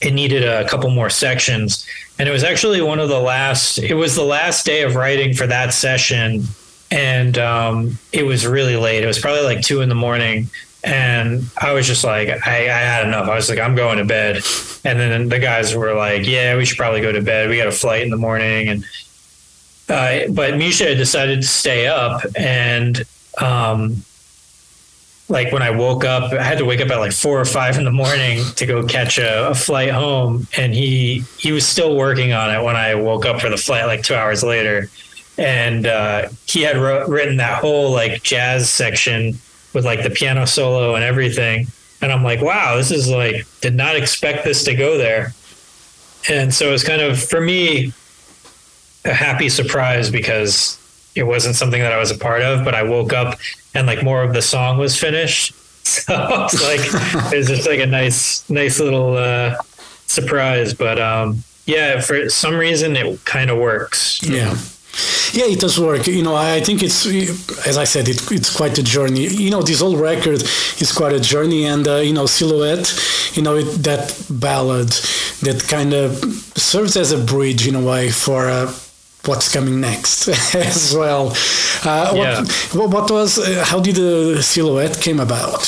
it 0.02 0.14
needed 0.14 0.44
a 0.44 0.68
couple 0.70 0.90
more 0.92 1.10
sections. 1.10 1.86
And 2.20 2.30
it 2.30 2.32
was 2.32 2.44
actually 2.44 2.82
one 2.82 3.00
of 3.00 3.10
the 3.10 3.20
last, 3.20 3.80
it 3.80 3.96
was 3.96 4.16
the 4.16 4.24
last 4.24 4.66
day 4.66 4.84
of 4.84 4.96
writing 4.96 5.34
for 5.34 5.46
that 5.48 5.74
session. 5.74 6.44
And 6.90 7.38
um, 7.38 8.00
it 8.14 8.24
was 8.24 8.48
really 8.48 8.78
late. 8.78 9.04
It 9.04 9.08
was 9.08 9.20
probably 9.20 9.44
like 9.44 9.62
two 9.62 9.82
in 9.82 9.90
the 9.90 9.96
morning. 9.96 10.50
And 10.88 11.44
I 11.58 11.74
was 11.74 11.86
just 11.86 12.06
like, 12.06 12.30
I, 12.48 12.60
I, 12.60 12.80
had 12.80 13.06
enough. 13.06 13.28
I 13.28 13.36
was 13.36 13.50
like, 13.50 13.60
I'm 13.60 13.76
going 13.76 13.98
to 13.98 14.06
bed. 14.06 14.38
And 14.86 14.98
then 14.98 15.28
the 15.28 15.38
guys 15.38 15.76
were 15.76 15.94
like, 15.94 16.26
Yeah, 16.26 16.56
we 16.56 16.64
should 16.64 16.78
probably 16.78 17.02
go 17.02 17.12
to 17.12 17.22
bed. 17.22 17.50
We 17.50 17.58
got 17.58 17.68
a 17.68 17.74
flight 17.74 18.04
in 18.04 18.10
the 18.10 18.18
morning. 18.18 18.70
And 18.70 18.86
uh, 19.90 20.28
but 20.30 20.58
Misha 20.58 20.96
decided 20.96 21.42
to 21.42 21.48
stay 21.48 21.88
up, 21.88 22.22
and 22.36 23.06
um, 23.42 24.04
like 25.30 25.54
when 25.54 25.62
I 25.62 25.70
woke 25.70 26.04
up, 26.04 26.34
I 26.34 26.44
had 26.44 26.58
to 26.58 26.66
wake 26.66 26.82
up 26.82 26.90
at 26.90 26.98
like 26.98 27.14
four 27.14 27.40
or 27.40 27.46
five 27.46 27.78
in 27.78 27.86
the 27.86 27.92
morning 27.92 28.44
to 28.56 28.66
go 28.66 28.84
catch 28.84 29.18
a, 29.18 29.50
a 29.50 29.56
flight 29.56 29.92
home, 29.92 30.46
and 30.58 30.74
he 30.74 31.20
he 31.38 31.54
was 31.54 31.66
still 31.66 31.96
working 31.96 32.34
on 32.34 32.54
it 32.54 32.62
when 32.62 32.76
I 32.76 32.96
woke 32.96 33.26
up 33.26 33.40
for 33.40 33.50
the 33.50 33.56
flight 33.56 33.86
like 33.86 34.04
two 34.04 34.14
hours 34.14 34.44
later, 34.44 34.90
and 35.38 35.88
uh, 35.88 36.28
he 36.46 36.64
had 36.64 36.76
wrote, 36.76 37.08
written 37.08 37.38
that 37.38 37.62
whole 37.62 37.92
like 37.92 38.24
jazz 38.24 38.70
section 38.70 39.40
with 39.78 39.86
like 39.86 40.02
the 40.02 40.10
piano 40.10 40.48
solo 40.48 40.96
and 40.96 41.04
everything, 41.04 41.68
and 42.02 42.12
I'm 42.12 42.24
like, 42.24 42.42
wow, 42.42 42.78
this 42.78 42.90
is 42.90 43.08
like 43.08 43.46
did 43.62 43.76
not 43.76 43.96
expect 43.96 44.44
this 44.44 44.64
to 44.64 44.74
go 44.74 44.98
there, 44.98 45.34
and 46.28 46.52
so 46.52 46.74
it's 46.74 46.84
kind 46.84 47.00
of 47.00 47.24
for 47.24 47.40
me 47.40 47.94
a 49.06 49.14
happy 49.14 49.50
surprise 49.50 50.10
because 50.10 50.80
it 51.14 51.28
wasn't 51.28 51.56
something 51.56 51.80
that 51.80 51.94
I 51.94 51.98
was 51.98 52.10
a 52.10 52.18
part 52.18 52.42
of, 52.42 52.66
but 52.66 52.74
I 52.74 52.82
woke 52.82 53.14
up 53.14 53.38
and 53.76 53.86
like 53.86 54.04
more 54.04 54.24
of 54.24 54.34
the 54.34 54.42
song 54.42 54.80
was 54.80 54.98
finished. 54.98 55.54
So 55.88 56.04
it's 56.12 56.62
like 56.62 56.82
it's 57.34 57.48
just 57.48 57.66
like 57.66 57.80
a 57.80 57.86
nice, 57.86 58.48
nice 58.50 58.78
little 58.78 59.16
uh, 59.16 59.56
surprise. 60.06 60.74
But 60.74 61.00
um, 61.00 61.46
yeah, 61.66 62.02
for 62.02 62.30
some 62.30 62.56
reason 62.56 62.98
it 62.98 63.24
kind 63.24 63.50
of 63.50 63.58
works. 63.58 64.22
Yeah. 64.22 64.58
Yeah, 65.34 65.46
it 65.46 65.60
does 65.60 65.80
work. 65.80 66.08
You 66.08 66.24
know, 66.24 66.36
I 66.36 66.62
think 66.62 66.82
it's, 66.84 67.06
as 67.68 67.78
I 67.78 67.84
said, 67.86 68.08
it, 68.08 68.32
it's 68.32 68.50
quite 68.56 68.78
a 68.78 68.84
journey. 68.84 69.28
You 69.28 69.50
know, 69.52 69.62
this 69.62 69.82
whole 69.82 69.98
record 69.98 70.42
is 70.82 70.92
quite 70.96 71.14
a 71.14 71.20
journey, 71.20 71.66
and 71.66 71.88
uh, 71.88 71.96
you 71.98 72.14
know, 72.14 72.26
Silhouette, 72.26 72.94
you 73.34 73.42
know, 73.42 73.56
it, 73.58 73.66
that 73.84 74.16
ballad 74.30 74.90
that 75.42 75.66
kind 75.68 75.94
of 75.94 76.16
serves 76.56 76.96
as 76.98 77.12
a 77.12 77.18
bridge 77.18 77.68
in 77.68 77.76
a 77.76 77.82
way 77.82 78.10
for. 78.12 78.48
Uh, 78.50 78.74
what's 79.26 79.52
coming 79.54 79.82
next 79.82 80.30
as 80.56 80.96
well. 80.96 81.34
Uh, 81.84 82.14
Yeah. 82.16 82.46
what, 82.72 82.90
what 82.92 83.12
was, 83.12 83.38
uh, 83.38 83.62
how 83.66 83.78
did 83.82 83.96
the 83.96 84.42
silhouette 84.42 85.02
came 85.02 85.20
about? 85.20 85.66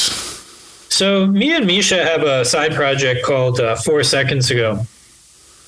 So 0.89 1.28
me 1.28 1.54
and 1.54 1.68
Misha 1.68 2.02
have 2.06 2.24
a 2.24 2.46
side 2.46 2.74
project 2.74 3.26
called 3.26 3.60
uh, 3.60 3.76
Four 3.76 4.04
Seconds 4.04 4.50
Ago, 4.50 4.86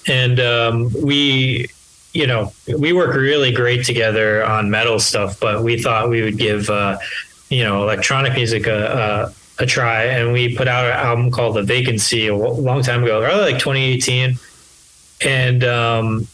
and 0.07 0.39
um, 0.39 0.89
we, 1.03 1.67
you 2.13 2.27
know, 2.27 2.51
we 2.77 2.93
work 2.93 3.15
really 3.15 3.51
great 3.51 3.85
together 3.85 4.45
on 4.45 4.69
metal 4.69 4.99
stuff. 4.99 5.39
But 5.39 5.63
we 5.63 5.81
thought 5.81 6.09
we 6.09 6.21
would 6.21 6.37
give, 6.37 6.69
uh, 6.69 6.97
you 7.49 7.63
know, 7.63 7.83
electronic 7.83 8.33
music 8.33 8.67
a, 8.67 9.31
a, 9.59 9.63
a 9.63 9.65
try, 9.65 10.03
and 10.03 10.33
we 10.33 10.55
put 10.55 10.67
out 10.67 10.85
an 10.85 10.93
album 10.93 11.31
called 11.31 11.55
The 11.55 11.63
Vacancy 11.63 12.27
a 12.27 12.35
long 12.35 12.81
time 12.81 13.03
ago, 13.03 13.21
probably 13.23 13.53
like 13.53 13.59
2018, 13.59 14.37
and 15.23 15.63
um, 15.63 16.27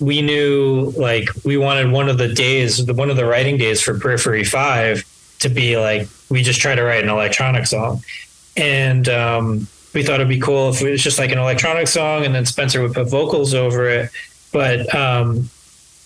we 0.00 0.22
knew 0.22 0.92
like 0.96 1.28
we 1.44 1.56
wanted 1.56 1.90
one 1.90 2.08
of 2.08 2.18
the 2.18 2.28
days, 2.28 2.84
the 2.84 2.94
one 2.94 3.10
of 3.10 3.16
the 3.16 3.26
writing 3.26 3.56
days 3.56 3.80
for 3.80 3.98
Periphery 3.98 4.44
Five 4.44 5.04
to 5.40 5.48
be 5.48 5.76
like 5.76 6.08
we 6.30 6.42
just 6.42 6.60
try 6.60 6.74
to 6.74 6.82
write 6.82 7.02
an 7.04 7.10
electronic 7.10 7.66
song, 7.66 8.02
and 8.56 9.08
um, 9.08 9.66
we 9.92 10.02
thought 10.02 10.14
it'd 10.14 10.28
be 10.28 10.40
cool 10.40 10.70
if 10.70 10.80
it 10.80 10.90
was 10.90 11.02
just 11.02 11.18
like 11.18 11.32
an 11.32 11.38
electronic 11.38 11.88
song, 11.88 12.24
and 12.24 12.34
then 12.34 12.46
Spencer 12.46 12.80
would 12.82 12.94
put 12.94 13.10
vocals 13.10 13.54
over 13.54 13.88
it. 13.88 14.10
But 14.52 14.94
um, 14.94 15.48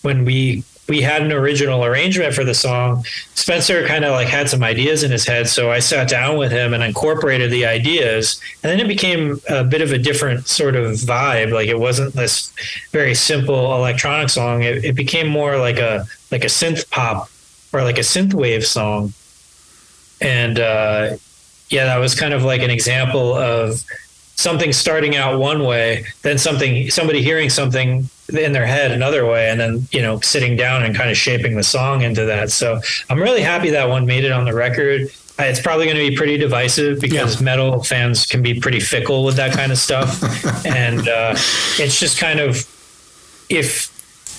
when 0.01 0.25
we 0.25 0.63
we 0.87 1.01
had 1.01 1.21
an 1.21 1.33
original 1.33 1.83
arrangement 1.83 2.33
for 2.33 2.45
the 2.45 2.53
song, 2.53 3.03
Spencer 3.35 3.85
kind 3.85 4.05
of 4.05 4.11
like 4.11 4.27
had 4.27 4.49
some 4.49 4.63
ideas 4.63 5.03
in 5.03 5.11
his 5.11 5.27
head, 5.27 5.49
so 5.49 5.69
I 5.69 5.79
sat 5.79 6.07
down 6.07 6.37
with 6.37 6.51
him 6.51 6.73
and 6.73 6.81
incorporated 6.81 7.51
the 7.51 7.65
ideas, 7.65 8.41
and 8.63 8.71
then 8.71 8.79
it 8.79 8.87
became 8.87 9.41
a 9.49 9.63
bit 9.65 9.81
of 9.81 9.91
a 9.91 9.97
different 9.97 10.47
sort 10.47 10.75
of 10.75 10.93
vibe. 10.93 11.51
Like 11.51 11.67
it 11.67 11.79
wasn't 11.79 12.13
this 12.13 12.53
very 12.91 13.15
simple 13.15 13.75
electronic 13.75 14.29
song; 14.29 14.63
it, 14.63 14.85
it 14.85 14.95
became 14.95 15.27
more 15.27 15.57
like 15.57 15.77
a 15.77 16.05
like 16.31 16.43
a 16.43 16.47
synth 16.47 16.89
pop 16.89 17.29
or 17.73 17.83
like 17.83 17.97
a 17.97 18.01
synth 18.01 18.33
wave 18.33 18.65
song. 18.65 19.13
And 20.21 20.59
uh, 20.59 21.17
yeah, 21.69 21.85
that 21.85 21.97
was 21.97 22.15
kind 22.15 22.33
of 22.33 22.43
like 22.43 22.61
an 22.61 22.69
example 22.69 23.33
of 23.33 23.83
something 24.37 24.71
starting 24.71 25.15
out 25.17 25.39
one 25.39 25.63
way, 25.65 26.05
then 26.21 26.37
something 26.37 26.89
somebody 26.89 27.21
hearing 27.21 27.49
something 27.49 28.09
in 28.29 28.51
their 28.53 28.65
head 28.65 28.91
another 28.91 29.25
way, 29.25 29.49
and 29.49 29.59
then 29.59 29.87
you 29.91 30.01
know 30.01 30.19
sitting 30.21 30.55
down 30.55 30.83
and 30.83 30.95
kind 30.95 31.09
of 31.09 31.17
shaping 31.17 31.55
the 31.57 31.63
song 31.63 32.01
into 32.03 32.23
that. 32.25 32.49
So 32.51 32.79
I'm 33.09 33.19
really 33.21 33.41
happy 33.41 33.69
that 33.71 33.89
one 33.89 34.05
made 34.05 34.23
it 34.23 34.31
on 34.31 34.45
the 34.45 34.53
record. 34.53 35.09
It's 35.39 35.59
probably 35.61 35.85
going 35.85 35.97
to 35.97 36.09
be 36.09 36.15
pretty 36.15 36.37
divisive 36.37 36.99
because 36.99 37.35
Yeah. 37.35 37.45
metal 37.45 37.83
fans 37.83 38.25
can 38.25 38.41
be 38.41 38.59
pretty 38.59 38.79
fickle 38.79 39.23
with 39.23 39.35
that 39.35 39.51
kind 39.53 39.71
of 39.71 39.77
stuff, 39.77 40.09
and 40.65 41.07
uh, 41.07 41.33
it's 41.77 41.99
just 41.99 42.17
kind 42.19 42.39
of 42.39 42.55
if 43.49 43.91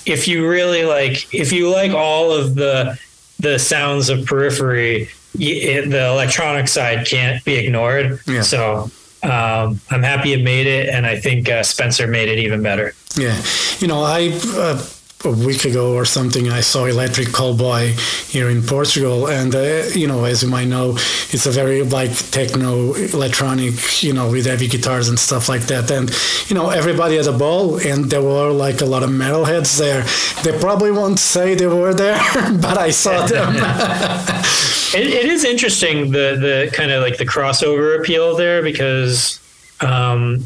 if 0.07 0.27
you 0.29 0.49
really 0.49 0.85
like 0.85 1.33
if 1.35 1.53
you 1.53 1.71
like 1.71 1.93
all 1.93 2.33
of 2.33 2.55
the 2.55 2.99
the 3.41 3.59
sounds 3.59 4.09
of 4.09 4.25
periphery 4.27 5.09
the 5.35 6.09
electronic 6.11 6.67
side 6.69 7.07
can't 7.07 7.45
be 7.45 7.55
ignored 7.55 8.19
Yeah. 8.27 8.43
so 8.43 8.91
um, 9.23 9.81
i'm 9.91 10.03
happy 10.03 10.33
it 10.33 10.43
made 10.43 10.67
it 10.67 10.89
and 10.89 11.07
i 11.07 11.19
think 11.19 11.49
uh, 11.49 11.63
spencer 11.63 12.07
made 12.07 12.29
it 12.29 12.39
even 12.39 12.63
better 12.63 12.95
Yeah, 13.17 13.37
you 13.81 13.89
know, 13.89 14.03
I 14.03 14.31
uh, 14.55 14.79
a 15.25 15.31
week 15.33 15.65
ago 15.65 15.95
or 15.97 16.05
something, 16.05 16.49
I 16.49 16.61
saw 16.63 16.85
Electric 16.87 17.29
Callboy 17.29 17.91
here 18.31 18.49
in 18.49 18.63
Portugal, 18.63 19.27
and 19.29 19.53
uh, 19.53 19.83
you 19.93 20.07
know, 20.07 20.25
as 20.25 20.43
you 20.45 20.49
might 20.49 20.69
know, 20.69 20.93
it's 21.35 21.47
a 21.47 21.51
very 21.51 21.83
like 21.83 22.15
techno 22.31 22.95
electronic, 22.95 23.75
you 24.05 24.13
know, 24.13 24.31
with 24.31 24.47
heavy 24.47 24.69
guitars 24.69 25.09
and 25.09 25.19
stuff 25.19 25.49
like 25.49 25.63
that. 25.63 25.91
And 25.91 26.11
you 26.49 26.55
know, 26.55 26.71
everybody 26.71 27.17
had 27.17 27.27
a 27.27 27.33
ball, 27.37 27.79
and 27.81 28.09
there 28.11 28.23
were 28.23 28.53
like 28.53 28.81
a 28.81 28.87
lot 28.87 29.03
of 29.03 29.11
metalheads 29.11 29.77
there. 29.79 30.05
They 30.45 30.57
probably 30.61 30.93
won't 30.93 31.19
say 31.19 31.57
they 31.57 31.67
were 31.67 31.95
there, 31.95 32.21
but 32.63 32.79
I 32.79 32.91
saw 32.93 33.27
them. 33.27 33.55
it, 34.95 35.07
it 35.07 35.27
is 35.27 35.45
interesting 35.45 36.11
the 36.11 36.37
the 36.41 36.71
kind 36.73 36.91
of 36.91 37.03
like 37.03 37.19
the 37.19 37.27
crossover 37.27 37.99
appeal 37.99 38.37
there 38.37 38.63
because 38.63 39.41
um, 39.81 40.41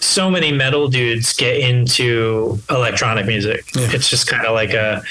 so 0.00 0.30
many 0.30 0.52
metal 0.52 0.88
dudes 0.88 1.32
get 1.32 1.58
into 1.58 2.58
electronic 2.70 3.26
music. 3.26 3.64
Yeah. 3.74 3.88
It's 3.92 4.08
just 4.08 4.26
kind 4.26 4.46
of 4.46 4.54
like 4.54 4.72
a 4.72 5.02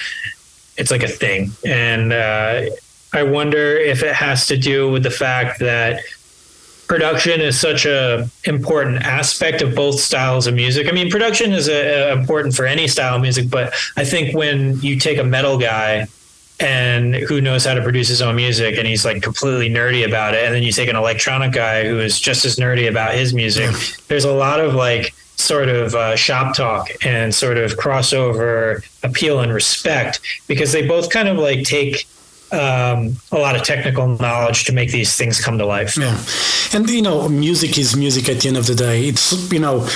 it's 0.78 0.92
like 0.92 1.04
a 1.04 1.08
thing, 1.08 1.52
and 1.66 2.12
uh, 2.14 2.64
I 3.14 3.24
wonder 3.24 3.78
if 3.78 4.04
it 4.04 4.14
has 4.14 4.48
to 4.48 4.58
do 4.58 4.92
with 4.92 5.04
the 5.04 5.12
fact 5.12 5.60
that 5.60 6.02
production 6.88 7.42
is 7.42 7.60
such 7.60 7.86
a 7.86 8.30
important 8.44 9.02
aspect 9.02 9.62
of 9.62 9.74
both 9.74 10.00
styles 10.00 10.48
of 10.48 10.54
music. 10.54 10.88
I 10.88 10.92
mean, 10.92 11.10
production 11.10 11.52
is 11.52 11.68
a, 11.68 12.10
a 12.10 12.14
important 12.14 12.56
for 12.56 12.66
any 12.66 12.88
style 12.88 13.16
of 13.16 13.22
music, 13.22 13.50
but 13.50 13.74
I 13.98 14.06
think 14.06 14.36
when 14.36 14.80
you 14.82 15.00
take 15.00 15.18
a 15.18 15.24
metal 15.24 15.58
guy 15.58 16.08
and 16.60 17.15
who 17.15 17.41
knows 17.41 17.65
how 17.65 17.74
to 17.74 17.82
produce 17.82 18.08
his 18.08 18.22
own 18.22 18.36
music 18.36 18.78
and 18.78 18.88
he's 18.88 19.04
like 19.04 19.22
completely 19.22 19.70
nerdy 19.70 20.08
about 20.08 20.34
it. 20.34 20.46
And 20.46 20.54
then 20.54 20.63
you 20.63 20.72
take 20.72 20.89
an 20.89 20.96
electronic 20.96 21.52
guy 21.52 21.86
who 21.86 22.00
is 22.00 22.20
just 22.20 22.46
as 22.46 22.56
nerdy 22.56 22.89
about 22.89 23.13
his 23.13 23.34
music. 23.34 23.72
There's 24.08 24.26
a 24.26 24.34
lot 24.34 24.60
of 24.60 24.74
like 24.74 25.13
sort 25.38 25.68
of 25.70 25.94
uh, 25.96 26.15
shop 26.15 26.56
talk 26.56 26.89
and 27.06 27.34
sort 27.34 27.58
of 27.58 27.74
crossover 27.74 28.84
appeal 29.04 29.41
and 29.41 29.54
respect 29.54 30.22
because 30.48 30.72
they 30.72 30.88
both 30.88 31.10
kind 31.10 31.28
of 31.28 31.38
like 31.38 31.63
take 31.63 32.08
um, 32.52 33.15
a 33.32 33.38
lot 33.38 33.56
of 33.56 33.63
technical 33.63 34.08
knowledge 34.08 34.65
to 34.65 34.72
make 34.72 34.91
these 34.91 35.15
things 35.15 35.44
come 35.44 35.58
to 35.58 35.65
life. 35.65 35.98
Yeah, 35.98 36.24
and 36.74 36.89
you 36.89 37.02
know, 37.02 37.28
music 37.28 37.78
is 37.78 37.96
music 37.96 38.30
at 38.30 38.41
the 38.41 38.48
end 38.48 38.58
of 38.58 38.68
the 38.68 38.76
day. 38.76 39.08
It's 39.08 39.52
you 39.52 39.60
know, 39.60 39.88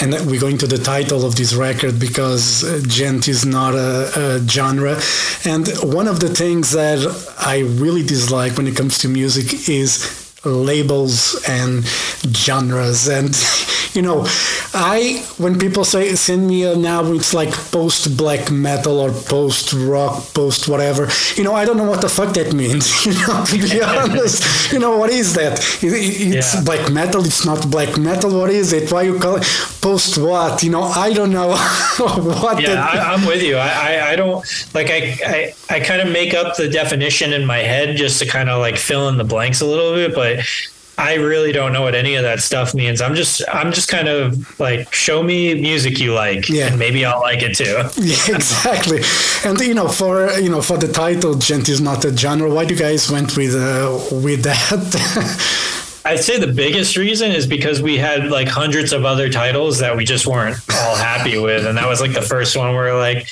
and 0.00 0.12
we're 0.26 0.40
going 0.40 0.58
to 0.58 0.66
the 0.66 0.78
title 0.78 1.24
of 1.24 1.36
this 1.36 1.54
record 1.54 1.98
because 1.98 2.64
uh, 2.64 2.80
djent 2.86 3.28
is 3.28 3.46
not 3.46 3.74
a, 3.74 4.10
a 4.36 4.48
genre. 4.48 5.00
And 5.44 5.68
one 5.92 6.06
of 6.06 6.20
the 6.20 6.28
things 6.28 6.72
that 6.72 7.00
I 7.38 7.60
really 7.60 8.02
dislike 8.02 8.56
when 8.56 8.66
it 8.66 8.76
comes 8.76 8.98
to 8.98 9.08
music 9.08 9.68
is 9.68 10.22
labels 10.44 11.42
and 11.48 11.84
genres 12.36 13.08
and 13.08 13.28
you 13.96 14.02
know 14.02 14.24
i 14.74 15.24
when 15.38 15.58
people 15.58 15.84
say 15.84 16.14
send 16.14 16.46
me 16.46 16.64
an 16.64 16.84
album 16.86 17.16
it's 17.16 17.32
like 17.34 17.52
post 17.72 18.16
black 18.16 18.50
metal 18.50 19.00
or 19.00 19.10
post 19.10 19.72
rock 19.72 20.22
post 20.34 20.68
whatever. 20.68 21.08
You 21.36 21.44
know 21.44 21.54
i 21.54 21.64
don't 21.64 21.76
know 21.78 21.88
what 21.92 22.00
the 22.02 22.08
fuck 22.08 22.34
that 22.34 22.52
means 22.52 22.84
you 23.06 23.12
know 23.14 23.44
to 23.50 23.56
be 23.58 23.82
honest. 23.92 24.72
You 24.72 24.78
know 24.78 24.96
what 24.98 25.10
is 25.10 25.34
that? 25.34 25.54
It, 25.82 25.92
it- 25.92 26.36
it's 26.36 26.54
Yeah. 26.54 26.62
black 26.68 26.92
metal 26.92 27.24
it's 27.24 27.44
not 27.46 27.70
black 27.70 27.96
metal 27.98 28.30
what 28.40 28.50
is 28.50 28.72
it? 28.72 28.90
Why 28.92 29.02
you 29.02 29.18
call 29.18 29.36
it 29.36 29.44
post 29.80 30.18
what? 30.18 30.62
You 30.62 30.70
know 30.70 30.82
i 30.82 31.12
don't 31.12 31.32
know 31.32 31.48
what 31.98 32.60
yeah 32.60 32.74
that, 32.74 32.94
I, 32.94 33.12
i'm 33.14 33.24
with 33.26 33.42
you. 33.42 33.56
I, 33.56 33.70
I, 33.90 34.10
I 34.12 34.16
don't 34.16 34.44
like 34.74 34.88
I, 34.90 34.98
I 35.34 35.54
i 35.76 35.80
kind 35.80 36.00
of 36.02 36.08
make 36.12 36.34
up 36.34 36.56
the 36.56 36.68
definition 36.68 37.32
in 37.32 37.44
my 37.46 37.58
head 37.72 37.96
just 37.96 38.18
to 38.20 38.26
kind 38.26 38.48
of 38.50 38.60
like 38.60 38.76
fill 38.76 39.08
in 39.08 39.16
the 39.16 39.24
blanks 39.24 39.60
a 39.60 39.66
little 39.66 39.94
bit 39.94 40.14
but 40.14 40.44
i 40.98 41.14
really 41.14 41.52
don't 41.52 41.72
know 41.72 41.82
what 41.82 41.94
any 41.94 42.14
of 42.14 42.22
that 42.22 42.40
stuff 42.40 42.74
means 42.74 43.00
i'm 43.00 43.14
just 43.14 43.42
i'm 43.52 43.72
just 43.72 43.88
kind 43.88 44.08
of 44.08 44.58
like 44.58 44.92
show 44.94 45.22
me 45.22 45.54
music 45.54 45.98
you 45.98 46.12
like 46.14 46.48
Yeah. 46.48 46.66
and 46.68 46.78
maybe 46.78 47.04
i'll 47.04 47.20
like 47.20 47.42
it 47.42 47.54
too 47.56 47.76
Yeah, 47.96 48.36
exactly. 48.36 49.00
And 49.44 49.58
you 49.60 49.74
know, 49.74 49.88
for 49.88 50.30
you 50.38 50.48
know, 50.50 50.62
for 50.62 50.76
the 50.78 50.88
title, 50.88 51.34
djent 51.34 51.68
is 51.68 51.80
not 51.80 52.04
a 52.04 52.16
genre. 52.16 52.48
Why 52.52 52.64
do 52.64 52.74
you 52.74 52.80
guys 52.80 53.10
went 53.10 53.36
with 53.36 53.54
uh, 53.54 53.98
with 54.24 54.42
that? 54.44 56.02
I'd 56.04 56.20
say 56.20 56.38
the 56.38 56.52
biggest 56.52 56.96
reason 56.96 57.32
is 57.32 57.46
because 57.48 57.82
we 57.82 57.98
had 57.98 58.30
like 58.30 58.46
hundreds 58.48 58.92
of 58.92 59.04
other 59.04 59.28
titles 59.28 59.78
that 59.80 59.96
we 59.96 60.04
just 60.04 60.24
weren't 60.26 60.56
all 60.72 60.94
happy 60.94 61.36
with, 61.38 61.66
and 61.66 61.76
that 61.78 61.88
was 61.88 62.00
like 62.00 62.12
the 62.14 62.22
first 62.22 62.56
one 62.56 62.74
where 62.74 62.94
like, 62.96 63.26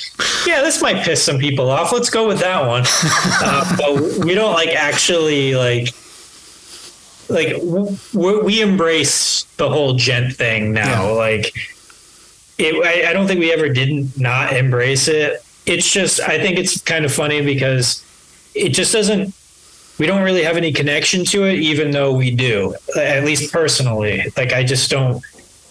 yeah, 0.46 0.60
this 0.60 0.82
might 0.82 1.04
piss 1.04 1.22
some 1.22 1.38
people 1.38 1.70
off. 1.70 1.92
Let's 1.92 2.10
go 2.10 2.26
with 2.26 2.40
that 2.40 2.66
one. 2.66 2.82
uh, 3.04 3.76
but 3.76 4.24
we 4.24 4.34
don't 4.34 4.54
like 4.54 4.70
actually 4.70 5.54
like 5.54 5.94
like 7.28 7.48
w- 7.48 8.44
we 8.44 8.60
embrace 8.60 9.44
the 9.56 9.68
whole 9.68 9.94
djent 9.94 10.34
thing 10.34 10.72
now. 10.72 11.08
Yeah. 11.08 11.12
Like, 11.12 11.52
it, 12.58 12.74
I, 12.84 13.10
I 13.10 13.12
don't 13.12 13.26
think 13.26 13.40
we 13.40 13.52
ever 13.52 13.68
didn't 13.68 14.18
not 14.18 14.52
embrace 14.52 15.08
it. 15.08 15.44
It's 15.66 15.90
just 15.90 16.20
I 16.20 16.38
think 16.38 16.58
it's 16.58 16.80
kind 16.82 17.04
of 17.04 17.12
funny 17.12 17.42
because 17.42 18.04
it 18.54 18.70
just 18.70 18.92
doesn't. 18.92 19.34
We 19.98 20.06
don't 20.06 20.22
really 20.22 20.42
have 20.42 20.56
any 20.56 20.72
connection 20.72 21.24
to 21.26 21.44
it, 21.44 21.60
even 21.60 21.92
though 21.92 22.12
we 22.12 22.30
do. 22.30 22.74
At 22.96 23.24
least 23.24 23.52
personally, 23.52 24.24
like 24.36 24.52
I 24.52 24.64
just 24.64 24.90
don't. 24.90 25.22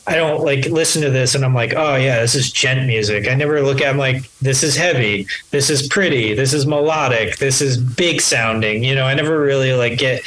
I 0.05 0.15
don't 0.15 0.43
like 0.43 0.65
listen 0.65 1.01
to 1.03 1.09
this 1.09 1.33
and 1.33 1.45
I'm 1.45 1.53
like, 1.53 1.75
oh 1.75 1.95
yeah, 1.95 2.19
this 2.19 2.35
is 2.35 2.51
djent 2.51 2.85
music. 2.87 3.29
I 3.29 3.35
never 3.35 3.61
look 3.61 3.79
at. 3.79 3.87
I'm 3.87 3.97
like, 3.97 4.29
this 4.41 4.61
is 4.61 4.75
heavy. 4.75 5.27
This 5.51 5.69
is 5.69 5.87
pretty. 5.87 6.33
This 6.33 6.53
is 6.53 6.65
melodic. 6.65 7.37
This 7.37 7.61
is 7.61 7.77
big 7.77 8.19
sounding. 8.19 8.83
You 8.83 8.95
know, 8.95 9.05
I 9.05 9.13
never 9.13 9.39
really 9.39 9.73
like 9.73 9.97
get. 9.97 10.23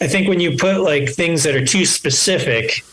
I 0.00 0.06
think 0.06 0.28
when 0.28 0.40
you 0.40 0.56
put 0.56 0.80
like 0.80 1.08
things 1.10 1.42
that 1.42 1.54
are 1.56 1.64
too 1.64 1.84
specific 1.84 2.84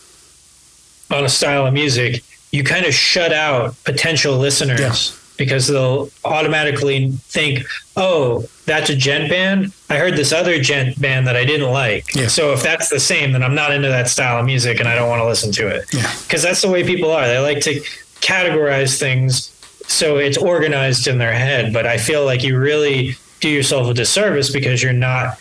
on 1.10 1.24
a 1.24 1.28
style 1.28 1.66
of 1.66 1.72
music, 1.74 2.22
you 2.52 2.64
kind 2.64 2.84
of 2.86 2.92
shut 2.94 3.32
out 3.32 3.74
potential 3.84 4.36
listeners 4.36 4.80
Yeah. 4.80 4.94
because 5.36 5.68
they'll 5.68 6.10
automatically 6.24 7.12
think, 7.28 7.64
"Oh, 7.96 8.44
that's 8.66 8.90
a 8.90 8.96
djent 8.96 9.28
band. 9.30 9.72
I 9.88 9.98
heard 9.98 10.16
this 10.16 10.32
other 10.32 10.58
djent 10.58 11.00
band 11.00 11.26
that 11.28 11.36
I 11.36 11.44
didn't 11.44 11.70
like. 11.70 12.12
Yeah. 12.14 12.26
So 12.26 12.52
if 12.52 12.62
that's 12.62 12.88
the 12.88 12.98
same, 12.98 13.32
then 13.32 13.42
I'm 13.44 13.54
not 13.54 13.70
into 13.72 13.88
that 13.88 14.08
style 14.08 14.40
of 14.40 14.46
music 14.46 14.80
and 14.80 14.88
I 14.88 14.94
don't 14.96 15.08
want 15.08 15.20
to 15.20 15.26
listen 15.26 15.52
to 15.52 15.68
it." 15.68 15.84
Yeah. 15.92 16.12
Because 16.26 16.42
that's 16.42 16.60
the 16.62 16.68
way 16.68 16.82
people 16.82 17.10
are. 17.12 17.26
They 17.28 17.38
like 17.38 17.60
to 17.62 17.80
categorize 18.20 18.98
things 18.98 19.50
so 19.86 20.16
it's 20.16 20.36
organized 20.36 21.06
in 21.06 21.18
their 21.18 21.32
head, 21.32 21.72
but 21.72 21.86
I 21.86 21.96
feel 21.98 22.24
like 22.24 22.42
you 22.42 22.58
really 22.58 23.16
do 23.40 23.48
yourself 23.48 23.88
a 23.88 23.94
disservice 23.94 24.50
because 24.50 24.82
you're 24.82 24.92
not, 24.92 25.38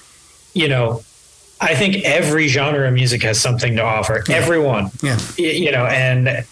you 0.53 0.67
know, 0.67 1.03
I 1.61 1.73
think 1.75 2.03
every 2.03 2.47
genre 2.47 2.87
of 2.87 2.93
music 2.93 3.23
has 3.23 3.39
something 3.39 3.75
to 3.77 3.81
offer. 3.83 4.23
Everyone 4.29 4.91
Yeah. 5.01 5.17
you 5.37 5.71
know, 5.71 5.85
and 5.85 6.45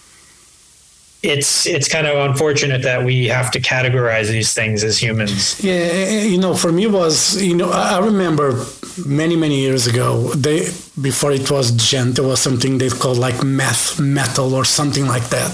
it's 1.22 1.66
it's 1.66 1.88
kind 1.88 2.06
of 2.06 2.18
unfortunate 2.30 2.82
that 2.84 3.04
we 3.06 3.28
have 3.28 3.50
to 3.52 3.60
categorize 3.62 4.28
these 4.28 4.54
things 4.54 4.84
as 4.84 4.98
humans. 5.02 5.64
Yeah, 5.64 5.74
eh, 5.74 6.06
eh, 6.16 6.24
you 6.26 6.38
know, 6.38 6.54
for 6.54 6.72
me 6.72 6.86
was 6.88 7.42
you 7.42 7.56
know 7.56 7.70
I 7.72 7.96
I 7.96 8.00
remember 8.00 8.66
many 9.06 9.36
many 9.38 9.60
years 9.62 9.88
ago 9.88 10.30
they 10.36 10.68
before 11.02 11.32
it 11.32 11.50
was 11.50 11.72
djent 11.72 12.16
there 12.16 12.28
was 12.28 12.40
something 12.42 12.78
they 12.78 12.90
called 12.90 13.18
like 13.18 13.42
math 13.44 14.00
metal 14.00 14.54
or 14.54 14.66
something 14.66 15.06
like 15.08 15.28
that, 15.30 15.54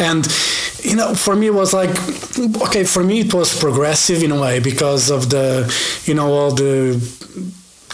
and 0.00 0.26
you 0.82 0.96
know 0.96 1.14
for 1.14 1.34
me 1.36 1.46
it 1.48 1.54
was 1.54 1.72
like 1.74 1.90
okay 2.66 2.84
for 2.84 3.04
me 3.04 3.20
it 3.20 3.32
was 3.34 3.48
progressive 3.60 4.22
in 4.22 4.32
a 4.32 4.40
way 4.40 4.60
because 4.60 5.10
of 5.10 5.28
the 5.28 5.46
you 6.06 6.14
know 6.14 6.28
all 6.32 6.52
the 6.52 6.74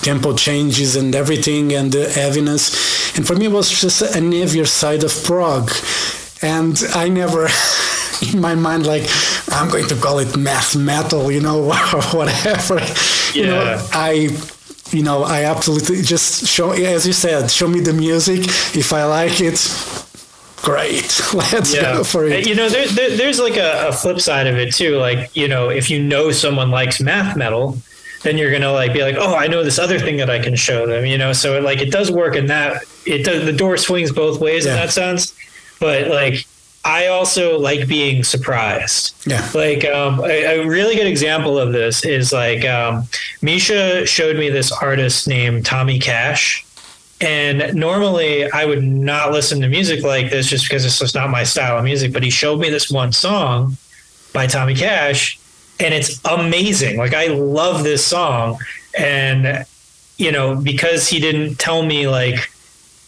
tempo 0.03 0.35
changes 0.35 0.97
and 0.97 1.15
everything 1.15 1.73
and 1.73 1.93
the 1.93 2.09
heaviness. 2.09 3.17
And 3.17 3.27
for 3.27 3.35
me 3.35 3.47
it 3.47 3.53
was 3.53 3.71
just 3.71 4.03
an 4.03 4.33
heavier 4.33 4.65
side 4.67 5.05
of 5.05 5.13
prog 5.25 5.71
and 6.43 6.81
i 6.95 7.09
never 7.09 7.49
in 8.33 8.41
my 8.41 8.55
mind 8.55 8.87
like 8.87 9.03
i'm 9.51 9.69
going 9.69 9.87
to 9.89 9.97
call 9.97 10.19
it 10.21 10.37
math 10.37 10.77
metal 10.77 11.31
you 11.33 11.41
know 11.41 11.65
or 11.95 12.03
whatever. 12.13 12.79
Yeah. 12.79 13.35
you 13.35 13.47
know 13.47 13.89
i 13.93 14.29
you 14.91 15.03
know 15.03 15.23
i 15.25 15.45
absolutely 15.45 16.03
just 16.03 16.47
show 16.47 16.71
as 16.71 17.07
you 17.07 17.13
said 17.13 17.51
show 17.51 17.69
me 17.69 17.81
the 17.81 17.93
music. 17.93 18.41
If 18.77 18.93
i 18.93 19.05
like 19.05 19.41
it 19.41 19.59
great. 20.63 21.21
Let's 21.35 21.75
go 21.75 22.05
for 22.05 22.27
it. 22.27 22.47
You 22.47 22.55
know, 22.55 22.69
there, 22.69 22.87
there, 22.89 23.17
there's 23.17 23.41
like 23.41 23.57
a, 23.57 23.89
a 23.89 23.93
flip 23.93 24.21
side 24.21 24.47
of 24.47 24.57
it 24.57 24.75
too. 24.75 24.97
Like, 24.97 25.35
you 25.35 25.49
know, 25.49 25.71
if 25.71 25.89
you 25.89 26.03
know 26.03 26.31
someone 26.31 26.71
likes 26.71 27.01
math 27.01 27.37
metal, 27.37 27.79
then 28.23 28.37
you're 28.39 28.51
gonna 28.51 28.73
like 28.73 28.93
be 28.93 29.03
like, 29.03 29.17
oh, 29.19 29.35
I 29.35 29.47
know 29.47 29.63
this 29.63 29.79
other 29.79 29.99
thing 29.99 30.17
that 30.17 30.31
I 30.31 30.39
can 30.39 30.57
show 30.57 30.87
them. 30.87 31.07
You 31.07 31.19
know, 31.19 31.33
so 31.33 31.61
like 31.61 31.79
it 31.81 31.91
does 31.91 32.11
work 32.11 32.37
in 32.37 32.47
that. 32.47 32.83
It 33.07 33.25
does. 33.25 33.45
The 33.45 33.53
door 33.53 33.77
swings 33.77 34.13
both 34.13 34.41
ways 34.41 34.67
in 34.67 34.75
that 34.75 34.91
sense. 34.91 35.35
But 35.81 36.09
like, 36.09 36.45
I 36.85 37.07
also 37.07 37.59
like 37.59 37.87
being 37.87 38.25
surprised. 38.25 39.15
yeah 39.27 39.49
Like 39.55 39.85
um, 39.85 40.21
a, 40.21 40.61
a 40.61 40.67
really 40.67 40.97
good 40.97 41.07
example 41.07 41.59
of 41.59 41.73
this 41.73 42.05
is 42.05 42.33
like 42.33 42.65
um, 42.65 43.05
Misha 43.43 44.07
showed 44.07 44.37
me 44.37 44.49
this 44.49 44.73
artist 44.73 45.29
named 45.29 45.65
Tommy 45.65 45.99
Cash, 45.99 46.65
and 47.21 47.75
normally 47.75 48.51
I 48.51 48.65
would 48.65 48.83
not 48.83 49.33
listen 49.33 49.61
to 49.61 49.69
music 49.69 50.03
like 50.03 50.31
this 50.31 50.47
just 50.49 50.65
because 50.65 50.85
it's 50.85 50.99
just 50.99 51.15
not 51.15 51.31
my 51.31 51.45
style 51.45 51.79
of 51.79 51.85
music. 51.85 52.13
But 52.13 52.23
he 52.23 52.31
showed 52.31 52.59
me 52.59 52.71
this 52.71 52.91
one 52.91 53.13
song 53.13 53.77
by 54.33 54.47
Tommy 54.47 54.75
Cash, 54.75 55.38
and 55.81 55.95
it's 55.95 56.21
amazing. 56.25 56.97
Like 56.97 57.15
I 57.15 57.27
love 57.29 57.85
this 57.85 58.05
song, 58.05 58.59
and 58.97 59.65
you 60.17 60.33
know 60.33 60.57
because 60.57 61.09
he 61.09 61.21
didn't 61.21 61.57
tell 61.57 61.83
me 61.83 62.09
like, 62.09 62.51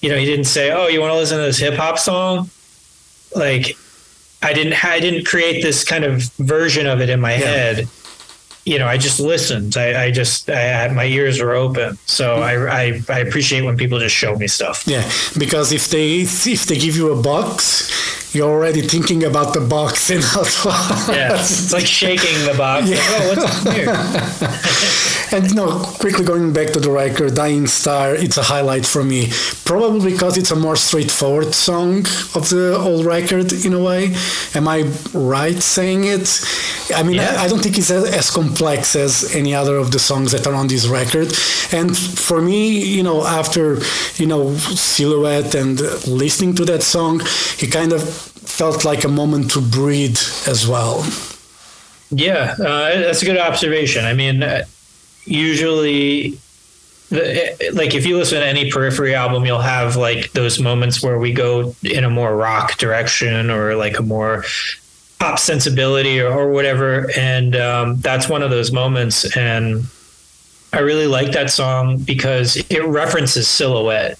you 0.00 0.09
know, 0.09 0.16
he 0.16 0.24
didn't 0.24 0.46
say, 0.46 0.70
"Oh, 0.70 0.87
you 0.87 1.00
want 1.00 1.12
to 1.12 1.16
listen 1.16 1.38
to 1.38 1.44
this 1.44 1.59
hip 1.59 1.74
hop 1.74 1.98
song?" 1.98 2.50
Like 3.35 3.76
I 4.42 4.52
didn't 4.52 4.85
I 4.85 5.00
didn't 5.00 5.26
create 5.26 5.62
this 5.62 5.85
kind 5.85 6.04
of 6.04 6.22
version 6.38 6.87
of 6.87 7.00
it 7.00 7.11
in 7.11 7.20
my 7.20 7.33
head. 7.33 7.88
You 8.64 8.78
know, 8.78 8.87
I 8.87 8.98
just 8.98 9.18
listened. 9.18 9.76
I, 9.76 10.04
I 10.04 10.11
just 10.11 10.48
I 10.48 10.61
had 10.61 10.94
my 10.94 11.06
ears 11.06 11.40
were 11.40 11.54
open. 11.54 11.96
So 12.06 12.37
mm. 12.37 12.42
I, 12.42 12.83
I 12.83 13.16
I 13.16 13.18
appreciate 13.20 13.62
when 13.62 13.76
people 13.76 13.98
just 13.98 14.14
show 14.14 14.37
me 14.37 14.46
stuff. 14.46 14.87
Yeah, 14.87 15.09
because 15.38 15.72
if 15.72 15.88
they 15.88 16.20
if 16.20 16.66
they 16.66 16.78
give 16.78 16.96
you 16.96 17.12
a 17.12 17.20
box, 17.20 17.90
you're 18.32 18.48
already 18.48 18.82
thinking 18.82 19.24
about 19.24 19.54
the 19.54 19.60
box 19.60 20.10
and 20.10 20.22
how 20.22 20.42
to. 20.42 20.68
Yeah, 21.12 21.34
it's 21.34 21.72
like 21.72 21.86
shaking 21.86 22.34
the 22.46 22.54
box. 22.56 22.88
Like, 22.90 23.00
oh, 23.00 23.34
what's 23.34 23.66
in 23.66 23.72
here? 23.72 25.16
and 25.32 25.48
you 25.48 25.54
know, 25.54 25.78
quickly 26.00 26.24
going 26.24 26.52
back 26.52 26.68
to 26.72 26.80
the 26.80 26.90
record, 26.90 27.34
"Dying 27.34 27.66
Star," 27.66 28.14
it's 28.14 28.36
a 28.36 28.42
highlight 28.42 28.86
for 28.86 29.02
me. 29.04 29.28
Probably 29.64 30.12
because 30.12 30.36
it's 30.36 30.50
a 30.50 30.56
more 30.56 30.76
straightforward 30.76 31.54
song 31.54 31.98
of 32.34 32.48
the 32.50 32.76
old 32.78 33.06
record 33.06 33.52
in 33.52 33.72
a 33.72 33.78
way. 33.80 34.14
Am 34.54 34.66
I 34.68 34.82
right 35.14 35.60
saying 35.62 36.04
it? 36.04 36.28
I 36.94 37.02
mean, 37.02 37.16
Yeah. 37.16 37.36
I, 37.38 37.44
I 37.44 37.48
don't 37.48 37.62
think 37.62 37.78
it's 37.78 37.90
as, 37.90 38.30
complex 38.30 38.96
as 38.96 39.34
any 39.34 39.54
other 39.54 39.76
of 39.76 39.90
the 39.92 39.98
songs 39.98 40.32
that 40.32 40.46
are 40.46 40.54
on 40.54 40.66
this 40.68 40.86
record. 40.86 41.28
And 41.72 41.96
for 41.96 42.40
me, 42.40 42.78
you 42.96 43.02
know, 43.02 43.24
after 43.24 43.78
you 44.16 44.26
know 44.26 44.54
Silhouette 44.56 45.54
and 45.54 45.80
listening 46.06 46.54
to 46.56 46.64
that 46.66 46.82
song, 46.82 47.20
it 47.58 47.70
kind 47.70 47.92
of 47.92 48.02
felt 48.02 48.84
like 48.84 49.04
a 49.04 49.08
moment 49.08 49.50
to 49.52 49.60
breathe 49.60 50.18
as 50.48 50.66
well. 50.66 51.04
Yeah, 52.10 52.56
uh, 52.58 52.98
that's 53.00 53.22
a 53.22 53.24
good 53.24 53.38
observation. 53.38 54.04
I 54.04 54.14
mean, 54.14 54.42
uh, 54.42 54.64
usually, 55.24 56.38
the, 57.11 57.70
like 57.72 57.94
if 57.94 58.06
you 58.06 58.16
listen 58.16 58.40
to 58.40 58.46
any 58.46 58.70
Periphery 58.70 59.14
album, 59.14 59.44
you'll 59.44 59.61
have 59.61 59.96
like 59.96 60.33
those 60.33 60.61
moments 60.61 61.02
where 61.02 61.18
we 61.18 61.33
go 61.33 61.74
in 61.83 62.04
a 62.04 62.11
more 62.11 62.37
rock 62.37 62.76
direction 62.76 63.50
or 63.50 63.74
like 63.74 63.98
a 63.98 64.02
more 64.02 64.44
pop 65.18 65.38
sensibility 65.38 66.20
or, 66.20 66.33
or 66.33 66.50
whatever, 66.50 67.11
and 67.16 67.54
um, 67.54 67.96
that's 67.96 68.28
one 68.28 68.42
of 68.42 68.50
those 68.50 68.72
moments. 68.72 69.37
And 69.37 69.85
I 70.72 70.80
really 70.80 71.06
like 71.06 71.33
that 71.33 71.50
song 71.50 71.98
because 71.98 72.56
it 72.56 72.85
references 72.85 73.46
Silhouette. 73.46 74.18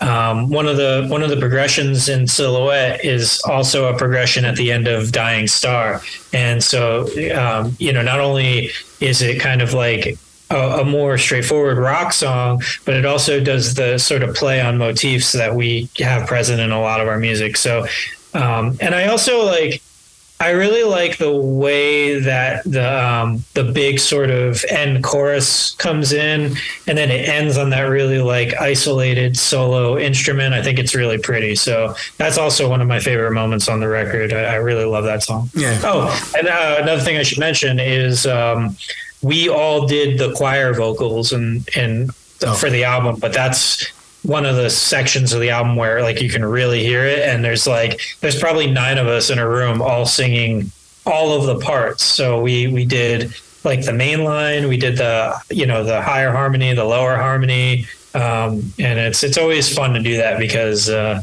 Um, 0.00 0.48
one 0.48 0.68
of 0.68 0.76
the 0.76 1.06
one 1.08 1.22
of 1.22 1.30
the 1.30 1.36
progressions 1.36 2.08
in 2.08 2.28
Silhouette 2.28 3.04
is 3.04 3.40
also 3.44 3.92
a 3.92 3.98
progression 3.98 4.44
at 4.44 4.54
the 4.54 4.70
end 4.70 4.86
of 4.86 5.10
Dying 5.10 5.48
Star, 5.48 6.00
and 6.32 6.62
so 6.62 7.08
um, 7.36 7.76
you 7.80 7.92
know 7.92 8.02
not 8.02 8.20
only 8.20 8.70
is 9.00 9.22
it 9.22 9.40
kind 9.40 9.60
of 9.60 9.74
like 9.74 10.16
a, 10.50 10.80
a 10.80 10.84
more 10.84 11.18
straightforward 11.18 11.78
rock 11.78 12.12
song, 12.12 12.62
but 12.84 12.94
it 12.94 13.04
also 13.04 13.40
does 13.40 13.74
the 13.74 13.98
sort 13.98 14.22
of 14.22 14.34
play 14.34 14.60
on 14.60 14.78
motifs 14.78 15.32
that 15.32 15.54
we 15.54 15.88
have 15.98 16.26
present 16.26 16.60
in 16.60 16.70
a 16.70 16.80
lot 16.80 17.00
of 17.00 17.08
our 17.08 17.18
music. 17.18 17.56
So, 17.56 17.86
um, 18.34 18.76
and 18.80 18.94
I 18.94 19.06
also 19.08 19.44
like 19.44 19.82
I 20.40 20.50
really 20.50 20.84
like 20.84 21.18
the 21.18 21.32
way 21.32 22.20
that 22.20 22.62
the 22.62 23.04
um, 23.04 23.42
the 23.54 23.64
big 23.64 23.98
sort 23.98 24.30
of 24.30 24.64
end 24.68 25.02
chorus 25.02 25.72
comes 25.74 26.12
in, 26.12 26.56
and 26.86 26.96
then 26.96 27.10
it 27.10 27.28
ends 27.28 27.58
on 27.58 27.70
that 27.70 27.82
really 27.82 28.20
like 28.20 28.54
isolated 28.54 29.36
solo 29.36 29.98
instrument. 29.98 30.54
I 30.54 30.62
think 30.62 30.78
it's 30.78 30.94
really 30.94 31.18
pretty. 31.18 31.56
So 31.56 31.94
that's 32.18 32.38
also 32.38 32.68
one 32.68 32.80
of 32.80 32.86
my 32.86 33.00
favorite 33.00 33.32
moments 33.32 33.68
on 33.68 33.80
the 33.80 33.88
record. 33.88 34.32
I, 34.32 34.44
I 34.44 34.54
really 34.56 34.84
love 34.84 35.04
that 35.04 35.24
song. 35.24 35.50
Yeah. 35.54 35.80
Oh, 35.82 36.32
and 36.38 36.46
uh, 36.46 36.76
another 36.82 37.02
thing 37.02 37.16
I 37.16 37.24
should 37.24 37.38
mention 37.38 37.80
is 37.80 38.24
um, 38.24 38.76
we 39.22 39.48
all 39.48 39.86
did 39.86 40.18
the 40.18 40.32
choir 40.34 40.72
vocals 40.74 41.32
and 41.32 41.68
and 41.76 42.10
Oh. 42.40 42.54
for 42.54 42.70
the 42.70 42.84
album, 42.84 43.16
but 43.18 43.32
that's 43.32 43.84
one 44.22 44.46
of 44.46 44.54
the 44.54 44.70
sections 44.70 45.32
of 45.32 45.40
the 45.40 45.50
album 45.50 45.74
where 45.74 46.02
like 46.02 46.20
you 46.22 46.28
can 46.30 46.44
really 46.44 46.84
hear 46.84 47.04
it. 47.04 47.20
And 47.28 47.44
there's 47.44 47.66
like 47.66 48.00
there's 48.20 48.38
probably 48.38 48.70
nine 48.70 48.96
of 48.96 49.08
us 49.08 49.28
in 49.28 49.40
a 49.40 49.48
room 49.48 49.82
all 49.82 50.06
singing 50.06 50.70
all 51.04 51.32
of 51.32 51.46
the 51.46 51.58
parts. 51.58 52.04
So 52.04 52.40
we 52.40 52.68
we 52.68 52.84
did 52.84 53.34
like 53.64 53.84
the 53.84 53.92
main 53.92 54.22
line 54.22 54.68
we 54.68 54.76
did 54.76 54.98
the 54.98 55.34
you 55.50 55.66
know 55.66 55.82
the 55.82 56.00
higher 56.00 56.30
harmony 56.30 56.72
the 56.74 56.84
lower 56.84 57.16
harmony. 57.16 57.86
Um, 58.14 58.72
and 58.78 59.00
it's 59.00 59.24
it's 59.24 59.36
always 59.36 59.74
fun 59.74 59.94
to 59.94 60.00
do 60.00 60.16
that 60.18 60.38
because 60.38 60.88
uh, 60.88 61.20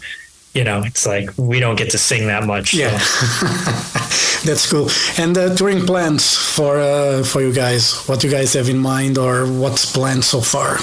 you 0.55 0.63
know 0.63 0.81
it's 0.85 1.05
like 1.05 1.29
we 1.37 1.59
don't 1.59 1.75
get 1.77 1.91
to 1.91 1.97
sing 1.97 2.27
that 2.27 2.43
much. 2.45 2.71
so- 2.71 2.77
Yeah, 2.77 2.97
that's 4.45 4.65
cool. 4.71 4.89
And 5.17 5.37
uh, 5.37 5.55
touring 5.55 5.85
plans 5.85 6.35
for 6.35 6.77
uh, 6.77 7.23
for 7.23 7.41
you 7.41 7.53
guys? 7.53 7.93
What 8.07 8.23
you 8.23 8.29
guys 8.31 8.53
have 8.53 8.69
in 8.69 8.77
mind, 8.79 9.17
or 9.17 9.45
what's 9.45 9.91
planned 9.91 10.23
so 10.23 10.41
far? 10.41 10.77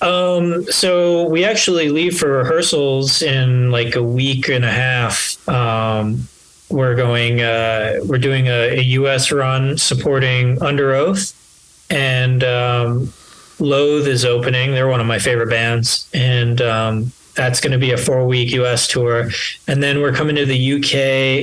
Um, 0.00 0.64
so 0.64 1.28
we 1.28 1.44
actually 1.44 1.88
leave 1.88 2.18
for 2.18 2.28
rehearsals 2.38 3.22
in 3.22 3.70
like 3.70 3.94
a 3.94 4.02
week 4.02 4.48
and 4.48 4.64
a 4.64 4.70
half. 4.70 5.36
Um, 5.48 6.26
we're 6.70 6.96
going, 6.96 7.40
uh, 7.40 8.00
we're 8.06 8.18
doing 8.18 8.48
a, 8.48 8.78
a 8.78 8.82
US 8.98 9.30
run 9.30 9.76
supporting 9.78 10.56
Underoath 10.56 11.34
and, 11.90 12.42
um, 12.42 13.12
Loathe 13.60 14.08
is 14.08 14.24
opening. 14.24 14.72
They're 14.72 14.88
one 14.88 15.00
of 15.00 15.06
my 15.06 15.18
favorite 15.20 15.50
bands. 15.50 16.08
And, 16.14 16.60
um, 16.62 17.12
that's 17.34 17.60
going 17.60 17.72
to 17.72 17.78
be 17.78 17.92
a 17.92 17.96
four 17.96 18.26
week 18.26 18.52
US 18.52 18.86
tour. 18.88 19.28
And 19.66 19.82
then 19.82 20.00
we're 20.02 20.12
coming 20.12 20.36
to 20.36 20.44
the 20.44 20.72
UK 20.74 20.94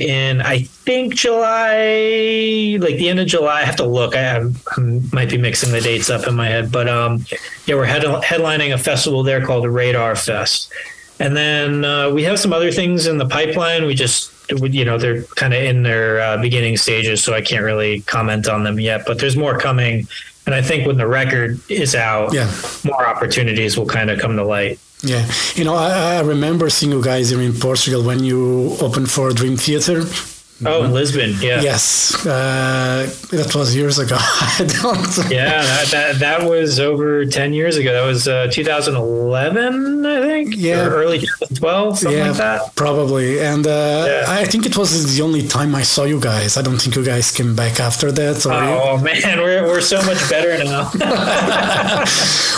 in, 0.08 0.40
I 0.40 0.60
think, 0.62 1.14
July, 1.16 2.78
like 2.80 2.96
the 2.96 3.08
end 3.08 3.20
of 3.20 3.26
July. 3.26 3.60
I 3.60 3.64
have 3.64 3.76
to 3.76 3.86
look. 3.86 4.14
I, 4.16 4.36
I 4.40 4.80
might 5.12 5.30
be 5.30 5.38
mixing 5.38 5.72
the 5.72 5.80
dates 5.80 6.10
up 6.10 6.26
in 6.26 6.34
my 6.34 6.46
head. 6.46 6.70
But 6.70 6.88
um, 6.88 7.24
yeah, 7.66 7.74
we're 7.74 7.84
head- 7.84 8.02
headlining 8.02 8.72
a 8.72 8.78
festival 8.78 9.22
there 9.22 9.44
called 9.44 9.64
the 9.64 9.70
Radar 9.70 10.16
Fest. 10.16 10.72
And 11.18 11.36
then 11.36 11.84
uh, 11.84 12.10
we 12.10 12.22
have 12.24 12.38
some 12.38 12.52
other 12.52 12.70
things 12.72 13.06
in 13.06 13.18
the 13.18 13.26
pipeline. 13.26 13.84
We 13.86 13.94
just, 13.94 14.32
you 14.50 14.84
know, 14.84 14.96
they're 14.96 15.22
kind 15.36 15.52
of 15.52 15.62
in 15.62 15.82
their 15.82 16.20
uh, 16.20 16.36
beginning 16.40 16.76
stages, 16.78 17.22
so 17.22 17.34
I 17.34 17.42
can't 17.42 17.62
really 17.62 18.00
comment 18.02 18.48
on 18.48 18.64
them 18.64 18.80
yet. 18.80 19.04
But 19.06 19.18
there's 19.18 19.36
more 19.36 19.58
coming. 19.58 20.06
And 20.46 20.54
I 20.54 20.62
think 20.62 20.86
when 20.86 20.96
the 20.96 21.06
record 21.06 21.60
is 21.70 21.94
out, 21.94 22.32
Yeah. 22.32 22.50
more 22.84 23.06
opportunities 23.06 23.76
will 23.76 23.86
kind 23.86 24.10
of 24.10 24.18
come 24.18 24.36
to 24.36 24.44
light. 24.44 24.78
Yeah, 25.02 25.30
you 25.54 25.64
know, 25.64 25.74
I, 25.74 26.16
I 26.16 26.20
remember 26.20 26.68
seeing 26.68 26.92
you 26.92 27.02
guys 27.02 27.30
here 27.30 27.40
in 27.40 27.54
Portugal 27.54 28.02
when 28.02 28.22
you 28.22 28.76
opened 28.80 29.10
for 29.10 29.30
Dream 29.32 29.56
Theater. 29.56 30.02
Oh, 30.66 30.84
in 30.84 30.92
Lisbon, 30.92 31.34
yeah. 31.40 31.60
Yes, 31.62 32.14
uh, 32.26 33.08
that 33.30 33.54
was 33.54 33.74
years 33.74 33.98
ago. 33.98 34.16
I 34.20 34.66
don't. 34.82 35.30
Yeah, 35.30 35.62
that, 35.62 35.86
that 35.90 36.18
that 36.18 36.48
was 36.48 36.78
over 36.78 37.24
ten 37.24 37.52
years 37.54 37.76
ago. 37.76 37.92
That 37.92 38.04
was 38.06 38.28
uh, 38.28 38.48
2011, 38.52 40.04
I 40.06 40.20
think. 40.20 40.54
Yeah. 40.56 40.86
early 40.86 41.20
2012, 41.20 41.98
something 41.98 42.18
yeah, 42.18 42.28
like 42.28 42.36
that. 42.36 42.74
probably. 42.76 43.40
And 43.40 43.66
uh, 43.66 44.04
Yeah. 44.06 44.24
I 44.28 44.44
think 44.44 44.66
it 44.66 44.76
was 44.76 45.16
the 45.16 45.22
only 45.22 45.46
time 45.48 45.74
I 45.74 45.82
saw 45.82 46.04
you 46.04 46.20
guys. 46.20 46.56
I 46.56 46.62
don't 46.62 46.78
think 46.78 46.94
you 46.96 47.04
guys 47.04 47.30
came 47.30 47.54
back 47.56 47.80
after 47.80 48.12
that. 48.12 48.44
Oh 48.46 48.98
man, 48.98 49.38
we're 49.38 49.64
we're 49.66 49.80
so 49.80 50.02
much 50.02 50.20
better 50.28 50.62
now. 50.64 50.90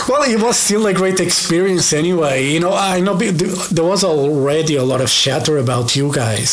Well, 0.09 0.23
it 0.23 0.41
was 0.41 0.57
still 0.57 0.85
a 0.87 0.93
great 0.93 1.19
experience 1.21 1.93
anyway. 1.93 2.45
You 2.45 2.59
know, 2.59 2.73
I 2.73 2.99
know 2.99 3.15
there 3.15 3.85
was 3.85 4.03
already 4.03 4.75
a 4.75 4.83
lot 4.83 4.99
of 4.99 5.09
chatter 5.09 5.57
about 5.57 5.95
you 5.95 6.11
guys, 6.11 6.49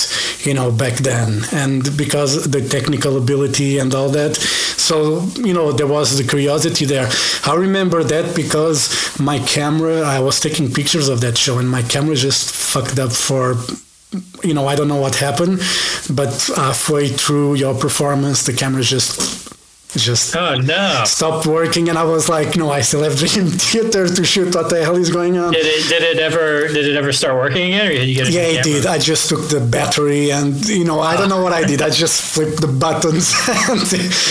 you 0.47 0.55
know, 0.55 0.71
back 0.71 0.95
then, 0.99 1.40
and 1.53 1.97
because 1.97 2.51
the 2.51 2.67
technical 2.67 3.17
ability 3.17 3.79
and 3.79 3.95
all 3.95 4.09
that. 4.11 4.37
So, 4.37 5.23
you 5.37 5.55
know, 5.55 5.73
there 5.73 5.87
was 5.87 6.17
the 6.19 6.25
curiosity 6.25 6.85
there. 6.85 7.09
I 7.45 7.55
remember 7.55 8.03
that 8.05 8.35
because 8.35 9.19
my 9.19 9.39
camera, 9.41 10.01
I 10.01 10.21
was 10.21 10.41
taking 10.41 10.73
pictures 10.73 11.09
of 11.09 11.21
that 11.21 11.39
show, 11.39 11.59
and 11.59 11.69
my 11.69 11.83
camera 11.83 12.17
just 12.17 12.55
fucked 12.55 12.99
up 12.99 13.13
for 13.13 13.57
you 14.43 14.55
know, 14.55 14.67
I 14.67 14.75
don't 14.75 14.89
know 14.89 15.01
what 15.01 15.15
happened, 15.15 15.61
but 16.13 16.31
halfway 16.57 17.09
through 17.09 17.55
your 17.55 17.75
performance, 17.75 18.43
the 18.43 18.53
camera 18.53 18.83
just 18.83 19.55
just 19.97 20.35
oh 20.37 20.55
no! 20.57 21.03
stopped 21.05 21.47
working 21.47 21.89
and 21.89 21.99
I 21.99 22.05
was 22.05 22.29
like, 22.29 22.57
no, 22.57 22.71
I 22.71 22.81
still 22.83 23.03
have 23.03 23.17
Dream 23.17 23.47
Theater 23.49 24.07
to 24.17 24.25
shoot. 24.25 24.55
What 24.55 24.71
the 24.71 24.83
hell 24.85 24.97
is 24.97 25.11
going 25.11 25.37
on? 25.39 25.53
Did 25.53 25.67
it 25.67 25.89
did 25.89 26.03
it 26.03 26.19
ever 26.19 26.69
did 26.69 26.87
it 26.87 26.97
ever 26.97 27.13
start 27.13 27.35
working 27.35 27.67
again, 27.75 27.87
or 27.87 27.91
did 27.91 28.09
you 28.09 28.15
get 28.15 28.31
Yeah, 28.31 28.43
it 28.43 28.65
did. 28.65 28.87
I 28.87 28.99
just 28.99 29.29
took 29.29 29.49
the 29.49 29.61
battery 29.61 30.31
and, 30.33 30.55
you 30.69 30.85
know, 30.85 31.01
I 31.01 31.17
don't 31.17 31.29
know 31.29 31.43
what 31.43 31.53
I 31.53 31.65
did. 31.65 31.83
I 31.83 31.91
just 31.91 32.35
flipped 32.35 32.61
the 32.61 32.69
buttons 32.69 33.33
and, 33.49 33.81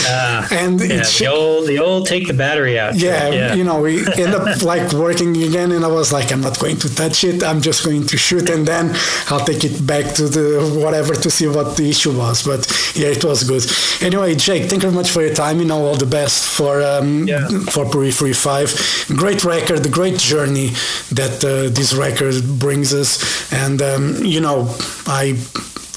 Ah, 0.07 0.47
and 0.51 0.79
Yeah, 0.79 1.01
it, 1.01 1.07
the 1.19 1.27
old 1.27 1.67
the 1.67 1.79
old 1.79 2.07
take 2.07 2.27
the 2.27 2.33
battery 2.33 2.79
out. 2.79 2.95
yeah, 2.95 3.29
yeah. 3.29 3.53
you 3.53 3.63
know, 3.63 3.81
we 3.81 3.99
end 4.15 4.33
up 4.33 4.61
like 4.73 4.91
working 4.93 5.31
again, 5.43 5.71
and 5.71 5.83
I 5.83 5.87
was 5.87 6.11
like, 6.13 6.31
I'm 6.31 6.41
not 6.41 6.59
going 6.59 6.77
to 6.77 6.93
touch 6.93 7.23
it. 7.23 7.43
I'm 7.43 7.61
just 7.61 7.83
going 7.85 8.05
to 8.07 8.17
shoot, 8.17 8.49
and 8.49 8.67
then 8.67 8.95
I'll 9.27 9.45
take 9.45 9.63
it 9.63 9.85
back 9.85 10.13
to 10.15 10.23
the 10.27 10.45
whatever 10.83 11.13
to 11.15 11.29
see 11.29 11.47
what 11.47 11.77
the 11.77 11.89
issue 11.89 12.13
was. 12.17 12.43
But 12.43 12.61
yeah, 12.95 13.07
it 13.09 13.23
was 13.23 13.43
good. 13.43 13.63
Anyway, 14.05 14.35
Jake, 14.35 14.69
thank 14.69 14.83
you 14.83 14.89
very 14.89 14.93
much 15.01 15.11
for 15.11 15.21
your 15.21 15.33
time. 15.33 15.48
You 15.51 15.65
know, 15.65 15.85
all 15.85 15.95
the 15.97 16.05
best 16.05 16.45
for 16.45 16.81
um, 16.81 17.27
Yeah. 17.27 17.47
for 17.71 17.85
Periphery 17.85 18.33
Five. 18.33 18.69
Great 19.17 19.43
record, 19.43 19.83
the 19.83 19.89
great 19.89 20.17
journey 20.19 20.67
that 21.11 21.43
uh, 21.43 21.69
this 21.73 21.93
record 21.93 22.43
brings 22.59 22.93
us, 22.93 23.19
and 23.51 23.81
um, 23.81 24.15
you 24.23 24.41
know, 24.41 24.67
I 25.07 25.35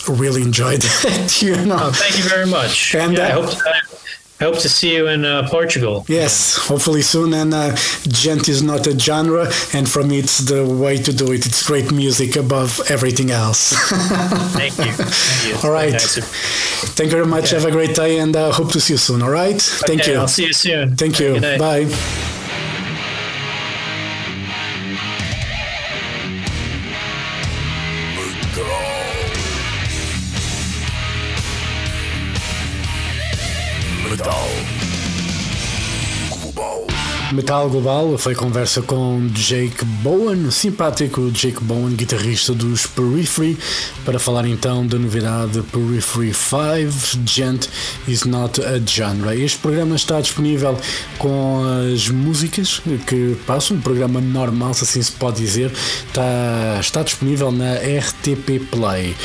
really 0.09 0.43
enjoyed 0.43 0.83
it. 1.05 1.43
You 1.43 1.57
know. 1.67 1.79
Oh, 1.81 1.93
thank 1.93 2.17
you 2.19 2.25
very 2.29 2.47
much. 2.47 2.95
And, 2.95 3.13
yeah, 3.17 3.29
I 3.29 3.33
uh, 3.33 3.43
hope 3.43 3.59
I 3.67 3.81
hope 4.43 4.59
to 4.59 4.69
see 4.69 4.95
you 4.95 5.09
in 5.09 5.25
uh, 5.25 5.49
Portugal. 5.49 6.05
Yes, 6.09 6.57
hopefully 6.57 7.03
soon. 7.03 7.35
And 7.35 7.55
uh, 7.55 7.75
Djent 8.09 8.49
is 8.49 8.63
not 8.63 8.87
a 8.87 8.99
genre, 8.99 9.45
and 9.73 9.89
for 9.89 10.03
me, 10.03 10.19
it's 10.19 10.39
the 10.39 10.67
way 10.67 10.99
to 10.99 11.13
do 11.13 11.33
it. 11.33 11.47
It's 11.47 11.67
great 11.67 11.93
music 11.93 12.37
above 12.37 12.81
everything 12.89 13.31
else. 13.31 13.73
Thank 14.59 14.79
you. 14.79 14.93
Thank 14.93 15.63
you. 15.63 15.69
All 15.69 15.73
right. 15.73 15.93
nice 15.93 16.19
Thank 16.97 17.11
you 17.11 17.17
very 17.17 17.27
much. 17.27 17.51
Have 17.51 17.65
a 17.65 17.71
great 17.71 17.95
day, 17.95 18.19
and 18.19 18.35
uh, 18.37 18.53
hope 18.53 18.73
to 18.73 18.81
see 18.81 18.95
you 18.95 18.99
soon. 18.99 19.23
All 19.23 19.31
right. 19.31 19.61
Thank 19.61 20.07
you. 20.07 20.15
I'll 20.15 20.29
see 20.29 20.47
you 20.47 20.53
soon. 20.53 20.97
Thank 20.97 21.19
Have 21.19 21.21
you. 21.21 21.41
Bye. 21.59 22.32
Metal 37.33 37.69
Global 37.71 38.19
foi 38.19 38.35
conversa 38.35 38.83
com 38.83 39.27
Jake 39.33 39.85
Bowen, 40.03 40.51
simpático 40.51 41.31
Jake 41.31 41.65
Bowen, 41.65 41.95
guitarrista 41.95 42.53
dos 42.53 42.87
Periphery, 42.87 43.57
para 44.05 44.19
falar 44.19 44.47
então 44.47 44.87
da 44.87 44.99
novidade 44.99 45.63
Periphery 45.73 46.35
5, 46.35 47.27
Gent 47.27 47.69
is 48.07 48.25
not 48.25 48.61
a 48.61 48.79
genre. 48.85 49.35
Este 49.43 49.59
programa 49.59 49.97
está 49.97 50.21
disponível 50.21 50.79
com 51.19 51.63
as 51.93 52.09
músicas 52.09 52.83
que 53.07 53.35
passam, 53.47 53.79
um 53.79 53.81
programa 53.81 54.21
normal, 54.21 54.75
se 54.75 54.85
assim 54.85 55.03
se 55.03 55.13
pode 55.13 55.39
dizer, 55.39 55.73
está, 56.07 56.79
está 56.81 57.03
disponível 57.03 57.51
na 57.51 57.75
RTP 57.75 58.69
Play. 58.71 59.17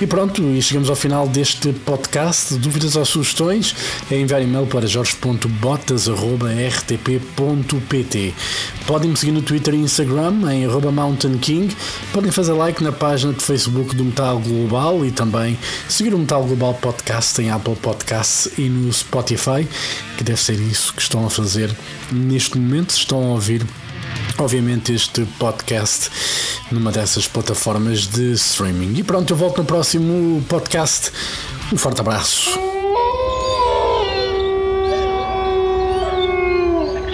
E 0.00 0.06
pronto, 0.06 0.40
e 0.42 0.62
chegamos 0.62 0.88
ao 0.88 0.96
final 0.96 1.26
deste 1.26 1.72
podcast. 1.72 2.54
Dúvidas 2.54 2.94
ou 2.94 3.04
sugestões? 3.04 3.74
É 4.08 4.16
enviar 4.16 4.40
e-mail 4.40 4.66
para 4.66 4.86
jorge.botas.rtp.pt. 7.56 8.34
Podem 8.86 9.10
me 9.10 9.16
seguir 9.16 9.32
no 9.32 9.42
Twitter 9.42 9.74
e 9.74 9.78
Instagram 9.78 10.52
em 10.52 10.64
arroba 10.64 10.92
Mountain 10.92 11.38
King. 11.38 11.74
Podem 12.12 12.30
fazer 12.30 12.52
like 12.52 12.82
na 12.82 12.92
página 12.92 13.32
de 13.32 13.44
Facebook 13.44 13.94
do 13.94 14.04
Metal 14.04 14.38
Global 14.38 15.04
e 15.04 15.10
também 15.10 15.58
seguir 15.88 16.14
o 16.14 16.18
Metal 16.18 16.42
Global 16.44 16.74
Podcast 16.74 17.40
em 17.40 17.50
Apple 17.50 17.76
Podcasts 17.76 18.58
e 18.58 18.68
no 18.68 18.92
Spotify, 18.92 19.66
que 20.16 20.24
deve 20.24 20.40
ser 20.40 20.60
isso 20.60 20.92
que 20.92 21.02
estão 21.02 21.26
a 21.26 21.30
fazer 21.30 21.74
neste 22.12 22.58
momento. 22.58 22.90
Estão 22.90 23.18
a 23.18 23.28
ouvir 23.34 23.64
obviamente 24.38 24.92
este 24.92 25.24
podcast 25.38 26.10
numa 26.70 26.92
dessas 26.92 27.26
plataformas 27.26 28.06
de 28.06 28.32
streaming. 28.32 28.94
E 28.98 29.02
pronto, 29.02 29.32
eu 29.32 29.36
volto 29.36 29.58
no 29.58 29.64
próximo 29.64 30.42
podcast. 30.48 31.10
Um 31.72 31.76
forte 31.76 32.00
abraço. 32.00 32.75